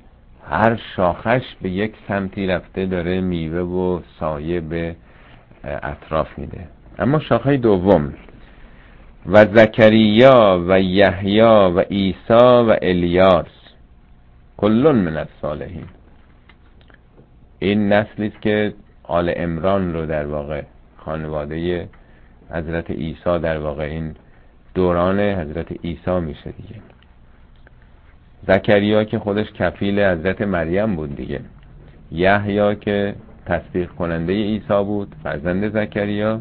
[0.50, 4.96] هر شاخش به یک سمتی رفته داره میوه و سایه به
[5.64, 6.66] اطراف میده.
[6.98, 8.14] اما شاخه دوم
[9.26, 13.46] و زکریا و یحیی و عیسی و الیاس
[14.56, 15.86] کلون من الصالحین.
[17.58, 20.62] این نسلی است که آل امران رو در واقع
[20.96, 21.88] خانواده
[22.50, 24.14] حضرت عیسی در واقع این
[24.74, 26.91] دوران حضرت عیسی میشه دیگه.
[28.48, 31.40] زکریا که خودش کفیل حضرت مریم بود دیگه.
[32.12, 33.14] یحیی که
[33.46, 36.40] تصدیق کننده عیسی بود فرزند زکریا.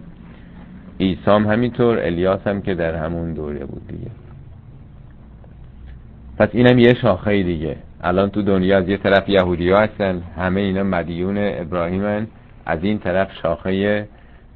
[1.00, 4.12] عیسی هم همینطور الیاس هم که در همون دوره بود دیگه.
[6.38, 7.76] پس اینم یه شاخه دیگه.
[8.02, 12.28] الان تو دنیا از یه طرف یهودی هستن همه اینا مدیون ابراهیمن.
[12.66, 14.08] از این طرف شاخه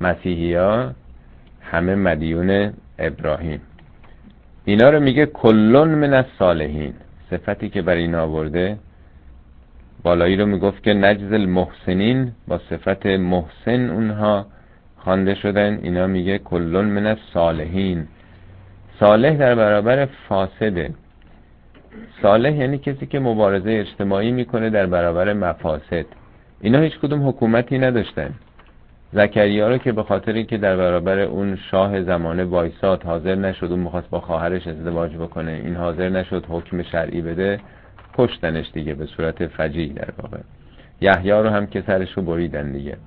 [0.01, 0.91] مسیحی ها
[1.61, 3.61] همه مدیون ابراهیم.
[4.65, 6.93] اینا رو میگه کلون من از صالحین
[7.37, 8.77] صفتی که بر این آورده
[10.03, 14.45] بالایی رو می‌گفت که نجز المحسنین با صفت محسن اونها
[14.97, 15.79] خوانده شدن.
[15.83, 18.07] اینا میگه کلون من صالحین
[18.99, 20.93] صالح در برابر فاسده.
[22.21, 26.05] صالح یعنی کسی که مبارزه اجتماعی می‌کنه در برابر مفاسد.
[26.61, 28.33] اینا هیچ کدوم حکومتی نداشتن.
[29.13, 33.79] زکریا رو که به خاطر اینکه در برابر اون شاه زمانه وایساد حاضر نشد اون
[33.79, 37.59] می‌خواست با خواهرش ازدواج بکنه این حاضر نشد حکم شرعی بده
[38.17, 40.37] کشتنش دیگه به صورت فجیع در واقع.
[41.01, 42.97] یحیی رو هم که سرش رو بریدن دیگه.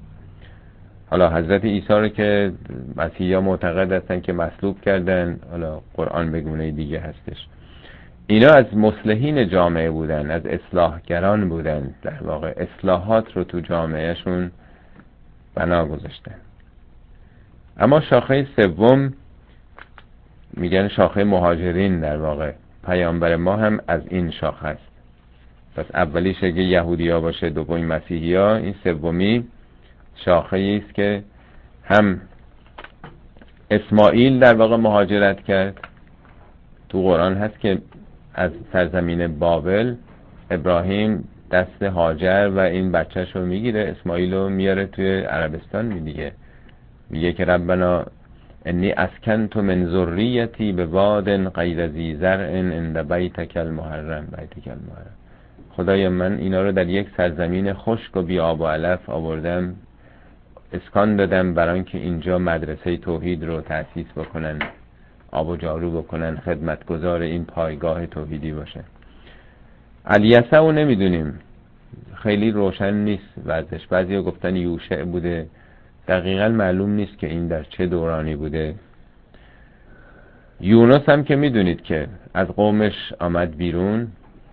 [1.10, 2.52] حالا حضرت عیسی رو که
[2.96, 7.46] مسیحی معتقد هستن که مصلوب کردن حالا قرآن بگونه دیگه هستش.
[8.26, 12.54] اینا از مصلحین جامعه بودن از اصلاحگران بودن در واقع.
[12.56, 14.50] اصلاحات رو تو جامعهشون
[15.54, 16.34] بنا گذاشتن
[17.78, 19.12] اما شاخه سوم
[20.54, 22.52] میگن شاخه مهاجرین در واقع.
[22.84, 24.88] پیامبر ما هم از این شاخه است.
[25.76, 29.44] پس اولیش اگه یهودی ها باشه دومی مسیحی ها این سومی
[30.24, 31.24] شاخه است که
[31.84, 32.20] هم
[33.70, 35.80] اسماعیل در واقع مهاجرت کرد.
[36.88, 37.78] تو قرآن هست که
[38.34, 39.94] از سرزمین بابل
[40.50, 46.32] ابراهیم دست هاجر و این بچهش رو می‌گیره اسماعیل رو میاره توی عربستان میگه
[47.10, 48.04] میگه که ربنا
[48.66, 48.94] انی
[49.50, 54.26] تو من ذریتی به واد غیر ذی زرع عند بیتک المحرم.
[54.26, 55.14] بیتک المحرم.
[55.70, 59.74] خدای من اینا رو در یک سرزمین خشک و بی آب و علف آوردم
[60.72, 64.58] اسکان دادم برای که اینجا مدرسه توحید رو تأسیس بکنن
[65.32, 68.84] آب و جارو بکنن خدمتگزار این پایگاه توحیدی باشه.
[70.08, 71.38] علیسه رو نمی‌دونیم.
[72.14, 75.46] خیلی روشن نیست وزش بعضی گفتن یوشع بوده.
[76.08, 78.74] دقیقا معلوم نیست که این در چه دورانی بوده.
[80.60, 84.08] یونس هم که می‌دونید که از قومش آمد بیرون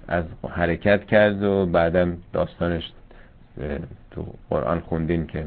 [0.08, 2.92] از حرکت کرد و بعدم داستانش
[4.12, 5.46] تو قرآن خوندین که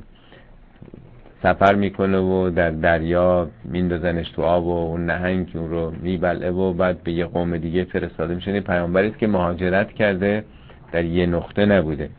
[1.42, 6.72] سفر می‌کنه و در دریا میندازنش تو آب و اون نهنگ اون رو میبلعه و
[6.72, 8.60] بعد به یه قوم دیگه فرستاده میشه.
[8.60, 10.44] پیامبری که مهاجرت کرده
[10.92, 12.10] در یه نقطه نبوده.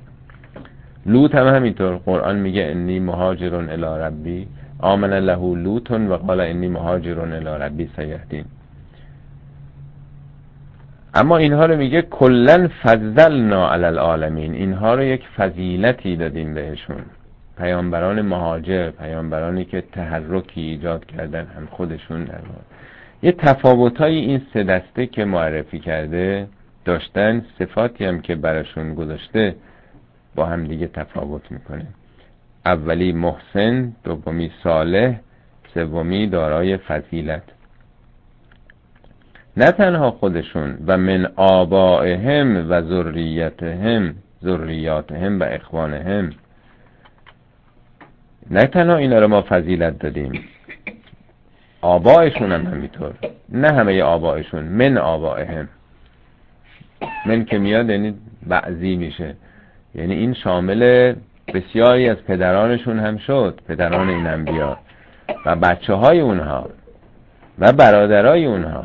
[1.05, 1.95] لوط هم همینطور.
[1.95, 4.47] قرآن میگه انی مهاجرون الی ربی
[4.79, 8.45] آمن له لوتون و قال انی مهاجرون الی ربی سیهدین
[11.13, 17.01] اما اینها رو میگه کلن فضلنا علی العالمین اینها رو یک فضیلتی دادیم بهشون.
[17.59, 22.39] پیامبران مهاجر پیامبرانی که تحرکی ایجاد کردن هم خودشون در
[23.23, 26.47] یه تفاوتای این سه دسته که معرفی کرده
[26.85, 29.55] داشتن صفاتی هم که براشون گذاشته
[30.35, 31.87] با هم دیگه تفاوت می‌کنه.
[32.65, 35.19] اولی محسن دومی صالح
[35.73, 37.43] سومی دارای فضیلت.
[39.57, 46.29] نه تنها خودشون و من آبائهم و ذریتهم ذریاتهم و اخوانهم
[48.51, 50.43] نه تنها اینا رو ما فضیلت دادیم.
[51.81, 53.13] آبایشون هم همینطور.
[53.49, 55.69] نه همه آبایشون من آبائهم
[57.25, 58.13] من که میاد یعنی
[58.47, 59.35] بعضی میشه.
[59.95, 61.13] یعنی این شامل
[61.53, 63.59] بسیاری از پدرانشون هم شد.
[63.67, 64.77] پدران این انبیا.
[65.45, 66.69] و بچه های اونها.
[67.59, 68.83] و برادرای اونها.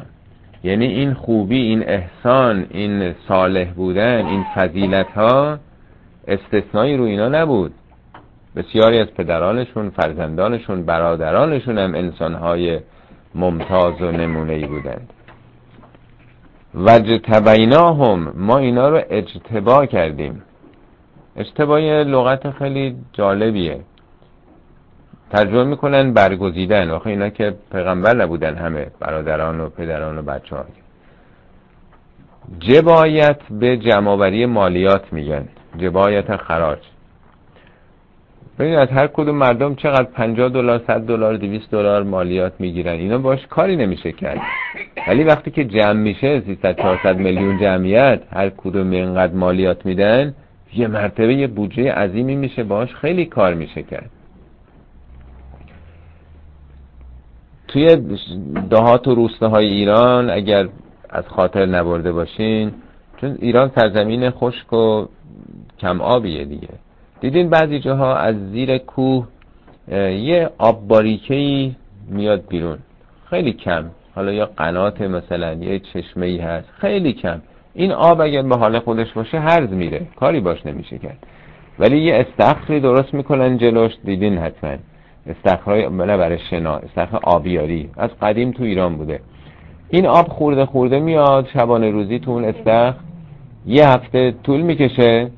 [0.65, 5.59] یعنی این خوبی این احسان این صالح بودن این فضیلت ها
[6.29, 7.75] استثنایی رو اینا نبود.
[8.57, 12.81] بسیاری از پدرانشون فرزندانشون برادرانشون هم انسانهای
[13.35, 15.13] ممتاز و نمونه بودند.
[16.75, 20.43] وجتبیناهم ما اینا رو اجتبا کردیم.
[21.37, 23.81] اجتبا لغت خیلی جالبیه.
[25.31, 26.91] ترجمه می‌کنن برگزیدن.
[26.91, 30.65] آخه اینا که پیغمبر نبودن همه برادران و پدران و بچه های
[32.59, 35.49] جبایت به جمعآوری مالیات میگن.
[35.79, 36.79] جبایت خراج.
[38.59, 42.93] ببینید از هر کدوم مردم چقدر 50 دلار 100 دلار 200 دلار مالیات می‌گیرن.
[42.93, 44.41] اینا باش کاری نمیشه کرد.
[45.09, 50.35] ولی وقتی که جمع میشه 300 400 میلیون جمعیت هر کدوم اینقدر مالیات میدن
[50.75, 54.11] یه مرتبه یه بودجه عظیمی میشه باش خیلی کار میشه کرد.
[57.69, 57.97] توی
[58.71, 60.69] دهات و روستاهای ایران اگر
[61.11, 62.73] از خاطر نبرده باشین
[63.21, 65.07] چون ایران سرزمین خشک و
[65.79, 66.69] کم آبیه دیگه.
[67.25, 69.27] دیدین بعضی جاها از زیر کوه
[69.89, 71.71] یه آب باریکه
[72.09, 72.79] میاد بیرون.
[73.31, 73.85] خیلی کم.
[74.15, 76.69] حالا یا قنات مثلا یه چشمه ای هست.
[76.79, 77.41] خیلی کم.
[77.75, 80.07] این آب اگر به حال خودش باشه هرز میره.
[80.17, 81.27] کاری باش نمیشه کرد.
[81.79, 83.93] ولی یه استخری درست می‌کنن جلوش.
[84.05, 84.77] دیدین حتما.
[85.27, 87.91] استخرهای نه برای شنا استخر آبیاری.
[87.97, 89.21] از قدیم تو ایران بوده.
[89.89, 91.49] این آب خورده خورده میاد.
[91.53, 92.95] شبانه روزی تو اون استخر
[93.67, 95.31] یه هفته طول می‌کشه.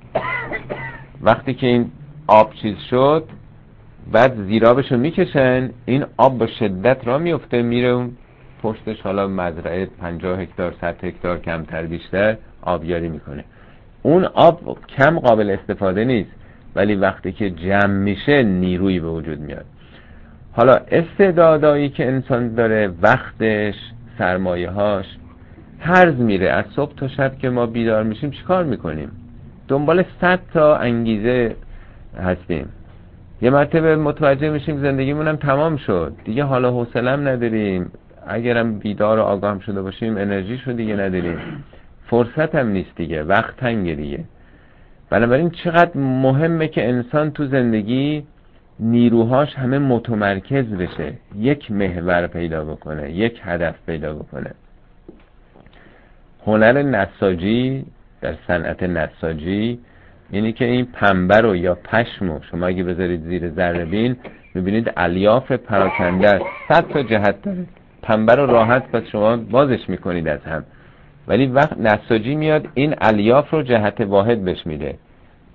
[1.23, 1.91] وقتی که این
[2.27, 3.25] آب چیز شد
[4.12, 8.12] بعد زیرابشو می‌کشن این آب با شدت را میفته میره اون
[8.62, 13.45] پشتش حالا مزرعه 50 هکتار 100 هکتار کمتر بیشتر آبیاری می‌کنه.
[14.03, 16.31] اون آب کم قابل استفاده نیست
[16.75, 19.64] ولی وقتی که جمع میشه نیروی به وجود میاد.
[20.53, 23.75] حالا استعدادایی که انسان داره وقتش
[24.19, 25.07] سرمایه هاش
[26.19, 26.51] میره.
[26.51, 29.11] از صبح تا شب که ما بیدار میشیم چیکار می‌کنیم؟
[29.69, 31.57] دنبال صد تا انگیزه
[32.19, 32.69] هستیم.
[33.43, 36.12] یه مرتبه متوجه میشیم زندگیمونم تمام شد.
[36.25, 37.93] دیگه حالا حوصلم نداریم.
[38.27, 41.39] اگرم بیدار و آگاه شده باشیم انرژی شو دیگه نداریم.
[42.07, 43.23] فرصت هم نیست دیگه.
[43.23, 44.25] وقت تنگه دیگه.
[45.11, 48.27] بنابراین چقدر مهمه که انسان تو زندگی
[48.81, 51.12] نیروهاش همه متمرکز بشه.
[51.37, 54.51] یک محور پیدا بکنه یک هدف پیدا بکنه.
[56.47, 57.85] هنر نساجی
[58.21, 59.79] در صنعت نساجی
[60.33, 64.17] یعنی که این پنبه رو یا پشمو شما اگه بذارید زیر ذره بین
[64.55, 67.67] می‌بینید الیاف پراکنده صد تا جهت داره.
[68.03, 70.64] پنبه رو راحت پس شما بازش می‌کنید از هم.
[71.29, 74.95] ولی وقت نساجی میاد این الیاف رو جهت واحد بهش میده.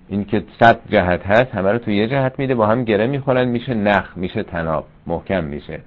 [0.10, 3.46] این که صد جهت هست همه رو تو یه جهت میده با هم گره می‌خورن
[3.46, 5.80] میشه نخ میشه تناب محکم میشه.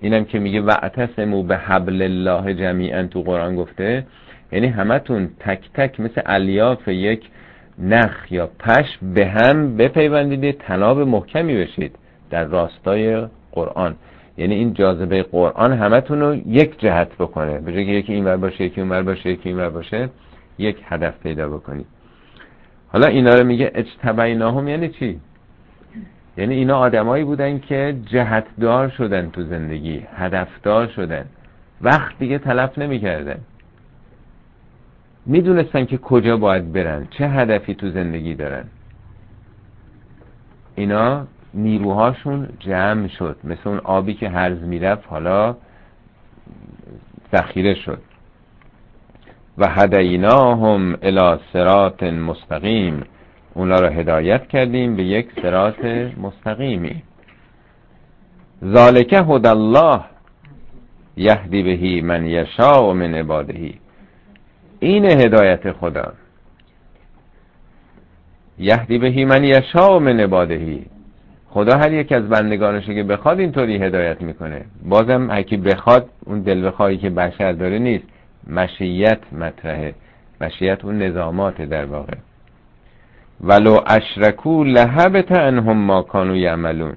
[0.00, 4.06] اینم که میگه وعتسمو به حبل الله جمیعا تو قرآن گفته
[4.54, 7.28] یعنی همتون تک تک مثل الیاف یک
[7.78, 11.96] نخ یا پش به هم بپیوندید تناب محکمی بشید
[12.30, 13.94] در راستای قرآن.
[14.36, 17.58] یعنی این جاذبه قرآن همتون رو یک جهت بکنه.
[17.58, 20.08] به جای یکی اینور باشه یکی اونور باشه یکی اینور باشه
[20.58, 21.86] یک هدف پیدا بکنید.
[22.88, 25.20] حالا اینا رو میگه اجتبیناهم یعنی چی؟
[26.36, 31.24] یعنی اینا آدمایی بودن که جهتدار شدن تو زندگی هدفدار شدن.
[31.80, 33.38] وقت دیگه تلف نمی‌کردن.
[35.26, 38.64] می‌دونستن که کجا باید برن چه هدفی تو زندگی دارن.
[40.74, 45.56] اینا نیروهاشون جمع شد مثل اون آبی که هرز می‌رفت حالا
[47.32, 48.02] ذخیره شد.
[49.58, 53.02] و هدیناهم الی صراط مستقیم.
[53.54, 55.84] اونا رو هدایت کردیم به یک صراط
[56.16, 57.02] مستقیمی.
[58.64, 60.00] ذالک هد الله
[61.16, 63.83] یهدی بهی من یشاء من عبادهی
[64.80, 66.12] این هدایت خدا.
[68.58, 70.86] یهدی بهی من یشاء من عبادهی
[71.48, 74.64] خدا هر یک از بندگانش که بخواد اینطوری هدایت می‌کنه.
[74.84, 78.04] بازم هرکی بخواد اون دل بخواهی که بشر داره نیست.
[78.46, 79.94] مشیت مطرحه.
[80.40, 82.14] مشیت اون نظامات در واقع.
[83.40, 86.96] ولو اشرکو لهبت انهم ما کانو یعملون.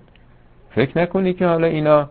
[0.76, 2.10] فکر نکنی که حالا اینا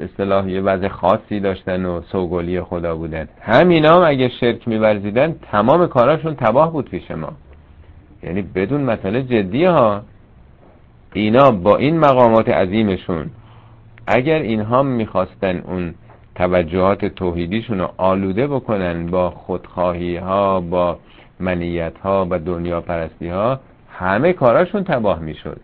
[0.00, 3.28] اصطلاح یه وضع خاصی داشتن و سوگلی خدا بودن.
[3.40, 7.32] همینا هم اگه شرک میورزیدن تمام کاراشون تباه بود پیش ما.
[8.22, 10.02] یعنی بدون مسئله جدی ها
[11.14, 13.30] اینا با این مقامات عظیمشون
[14.06, 15.94] اگر اینها می‌خواستن اون
[16.34, 20.98] توجهات توحیدیشون رو آلوده بکنن با خودخواهی ها با
[21.40, 23.60] منیت ها و دنیا پرستی ها
[23.90, 25.60] همه کاراشون تباه می‌شد.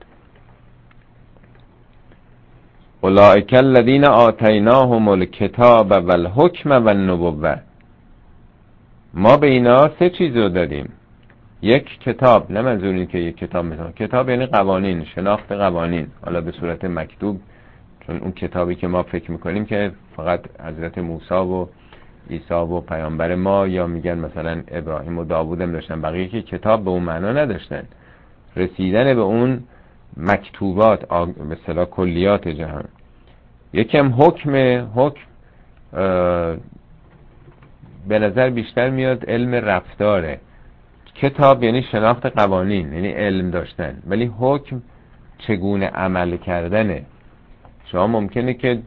[3.07, 7.57] اولئک الذین آتیناهم الکتاب و الحکم و النبوه
[9.15, 10.89] ما به اینا سه چیز رو دادیم.
[11.63, 13.91] یک کتاب نه منظور که یک کتاب مثلا.
[13.93, 16.07] کتاب یعنی قوانین شناخت قوانین.
[16.25, 17.41] حالا به صورت مکتوب
[18.07, 21.67] چون اون کتابی که ما فکر می‌کنیم که فقط حضرت موسی و
[22.31, 26.85] عیسی و پیامبر ما یا میگن مثلا ابراهیم و داوود هم داشتن بقیه که کتاب
[26.85, 27.83] به اون معنا نداشتن.
[28.57, 29.63] رسیدن به اون
[30.17, 31.13] مکتوبات
[31.51, 32.85] مثلا کلیات جهان.
[33.77, 34.53] یکم حکم
[34.95, 35.27] حکم
[38.09, 40.41] به نظر بیشتر میاد علم رفتاره.
[41.15, 44.03] کتاب یعنی شناخت قوانین یعنی علم داشتن.
[44.07, 44.83] ولی حکم
[45.39, 47.03] چگونه عمل کردنه؟
[47.85, 48.79] شما ممکنه که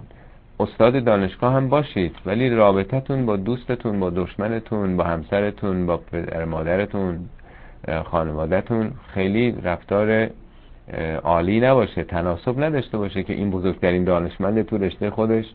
[0.60, 7.20] استاد دانشگاه هم باشید ولی رابطتون با دوستتون با دشمنتون با همسرتون با پدر مادرتون
[8.06, 10.30] خانوادهتون خیلی رفتار
[11.24, 15.46] عالی نباشه تناسب نداشته باشه که این بزرگترین دانشمند تو رشته خودش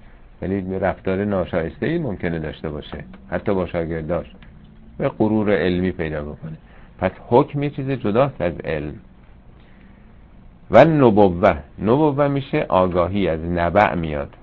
[0.43, 4.27] ولی رفتار ناشایسته ای ممکنه داشته باشه حتی با شاگرداش
[4.99, 6.57] به غرور علمی پیدا بکنه.
[6.99, 8.95] پس حکم یه چیز جداست از علم.
[10.71, 14.35] و نبوه نبوه میشه آگاهی از نبع میاد.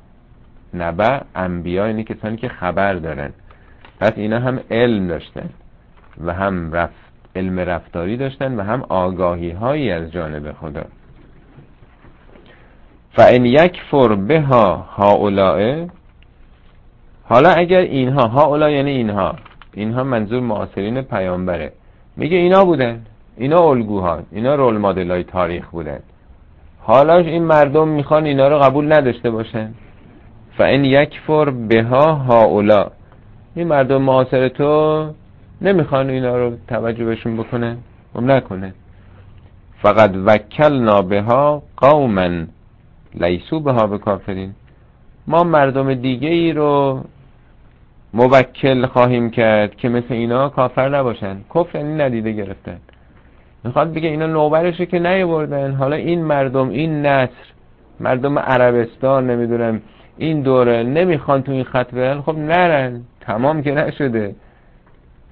[0.74, 3.34] نبع انبیا یعنی کسانی که خبر دارن.
[4.00, 5.50] پس اینا هم علم داشتن
[6.26, 7.01] و هم رفت
[7.36, 10.84] علم رفتاری داشتن و هم آگاهی هایی از جانب خدا.
[13.30, 15.88] یک فر بها هاولائه
[17.24, 19.36] حالا اگر اینها هاولا یعنی اینها
[19.74, 21.72] اینها منظور معاصرین پیامبره.
[22.18, 23.06] میگه اینا بودن
[23.38, 26.00] اینا الگوها اینا رول مدل های تاریخ بودن.
[26.80, 29.74] حالا این مردم می‌خوان اینا رو قبول نداشته باشن.
[30.58, 32.88] فان یکفر بها هاولا
[33.56, 35.10] این مردم معاصر تو
[35.62, 37.78] نمی‌خوان اینا رو توجه بهشون بکنه
[38.16, 38.74] و نکنه.
[39.82, 42.30] فقط وکلنا بها قوما
[43.16, 44.54] لیسو بها به کافرین.
[45.28, 47.04] ما مردم دیگه ای رو
[48.14, 51.38] موکل خواهیم کرد که مثل اینا کافر نباشن.
[51.56, 52.78] کفر یعنی ندیده گرفتن.
[53.64, 57.48] می‌خواد بگه اینا نوبرشه که نیوردن حالا این مردم این نصر
[58.00, 59.82] مردم عربستان نمی‌دونم
[60.18, 63.02] این دوره نمی‌خوان تو این خط برن خب نرن.
[63.22, 64.36] تمام که نشده.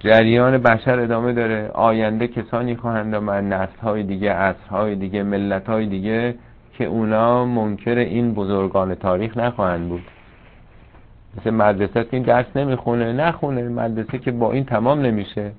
[0.00, 1.70] جریان بشر ادامه داره.
[1.74, 6.34] آینده کسانی خواهند آمد نسل های دیگه عصر های دیگه ملت های دیگه
[6.72, 10.02] که اونا منکر این بزرگان تاریخ نخواهند بود.
[11.38, 13.68] مثل مدرسه این درس نمی‌خونه نخونه.
[13.68, 15.52] مدرسه که با این تمام نمیشه.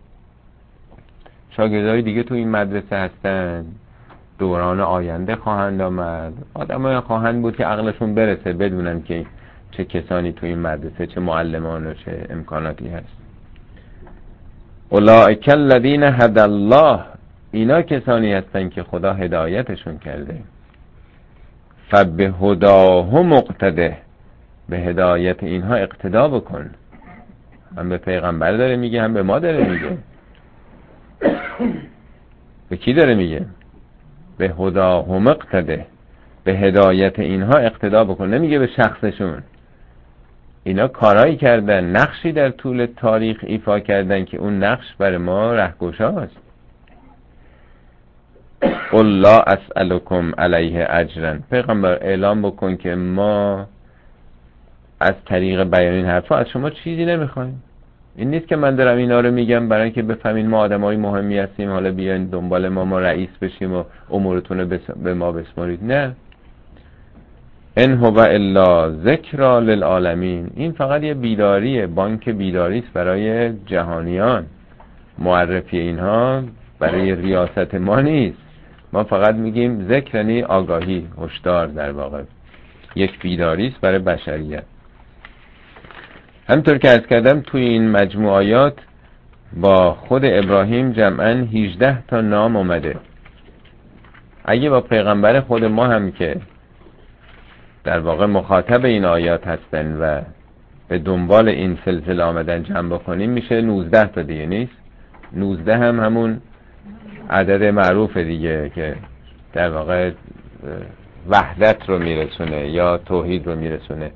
[1.50, 3.66] شاگردهای دیگه تو این مدرسه هستن.
[4.40, 6.34] دوران آینده خواهند آمد.
[6.54, 9.26] آدم خواهند بود که عقلشون برسه بدونن که
[9.72, 13.21] چه کسانی تو این مدرسه چه معلمان و چه امکاناتی هست.
[14.92, 17.00] اولئک الذین هد الله.
[17.52, 20.38] اینا کسانی هستن که خدا هدایتشون کرده.
[21.90, 23.98] فبه هداه مقتده.
[24.70, 26.70] به هدایت اینها اقتدا بکن.
[27.78, 29.98] هم به پیغمبر داره میگه هم به ما داره میگه.
[32.70, 33.46] به کی داره میگه؟
[34.38, 35.86] به هدا هم اقتده
[36.44, 38.28] به هدایت اینها اقتدا بکن.
[38.28, 39.44] نمیگه به شخصشون.
[40.64, 46.38] اینا کارایی کردن نقشی در طول تاریخ ایفا کردن که اون نقش برای ما رهگشاست
[48.92, 53.68] قل لا اسألكم علیه اجرا پیغمبر اعلام بکن که ما
[55.00, 57.64] از طریق بیان این حرفا از شما چیزی نمی‌خوایم.
[58.16, 61.38] این نیست که من دارم اینا رو میگم برای اینکه بفهمین ما آدم های مهمی
[61.38, 65.84] هستیم حالا بیاین دنبال ما ما رئیس بشیم و امورتون رو به ما بسپارید.
[65.84, 66.16] نه.
[67.78, 70.52] ان هو الا ذکر للعالمین.
[70.56, 74.46] این فقط یه بیداریه بانک بیداری است برای جهانیان.
[75.20, 76.44] معرفی اینها
[76.80, 78.38] برای ریاست ما نیست.
[78.94, 82.24] ما فقط میگیم ذکر یعنی آگاهی هشدار در واقع.
[82.96, 84.64] یک بیداری است برای بشریت.
[86.50, 88.74] همطور که از کردم توی این مجموعات
[89.54, 92.96] با خود ابراهیم جمعا 18 تا نام اومده.
[94.46, 96.36] اگه با پیغمبر خود ما هم که
[97.84, 100.22] در واقع مخاطب این آیات هستن و
[100.88, 104.74] به دنبال این سلسله آمدن جمع بکنیم میشه 19 تا دیگه نیست؟
[105.34, 106.42] 19 هم همون
[107.30, 108.96] عدد معروف دیگه که
[109.54, 110.12] در واقع
[111.30, 114.12] وحدت رو میرسونه یا توحید رو میرسونه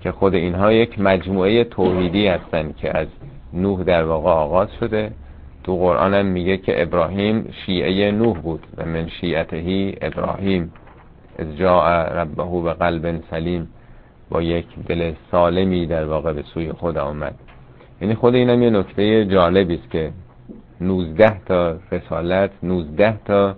[0.00, 3.08] که خود اینها یک مجموعه توحیدی هستند که از
[3.52, 5.10] نوح در واقع آغاز شده.
[5.64, 10.72] تو قرآن هم میگه که ابراهیم شیعه نوح بود و من شیعتهی ابراهیم.
[11.38, 11.86] از جاء
[12.20, 13.68] ربه به قلب سلیم
[14.30, 17.34] با یک دل سالمی در واقع به سوی خود آمد.
[18.00, 20.10] یعنی خود اینم یه نکته جالبی است که
[20.80, 23.56] 19 تا رسالت 19 تا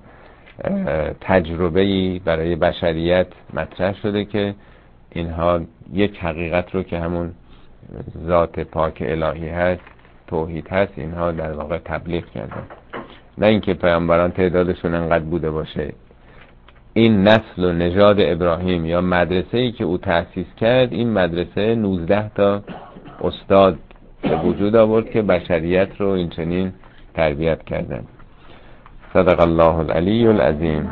[1.20, 4.54] تجربه برای بشریت مطرح شده که
[5.12, 5.60] اینها
[5.92, 7.32] یک حقیقت رو که همون
[8.26, 9.80] ذات پاک الهی هست
[10.26, 12.62] توحید هست اینها در واقع تبلیغ کردن.
[13.38, 15.92] نه اینکه پیامبران تعدادشون انقدر بوده باشه.
[16.96, 22.30] این نسل و نژاد ابراهیم یا مدرسه ای که او تأسیس کرد این مدرسه 19
[22.34, 22.62] تا
[23.20, 23.78] استاد
[24.22, 26.72] به وجود آورد که بشریت رو این چنین
[27.14, 28.04] تربیت کردن.
[29.14, 30.90] صدق الله العلی العظیم.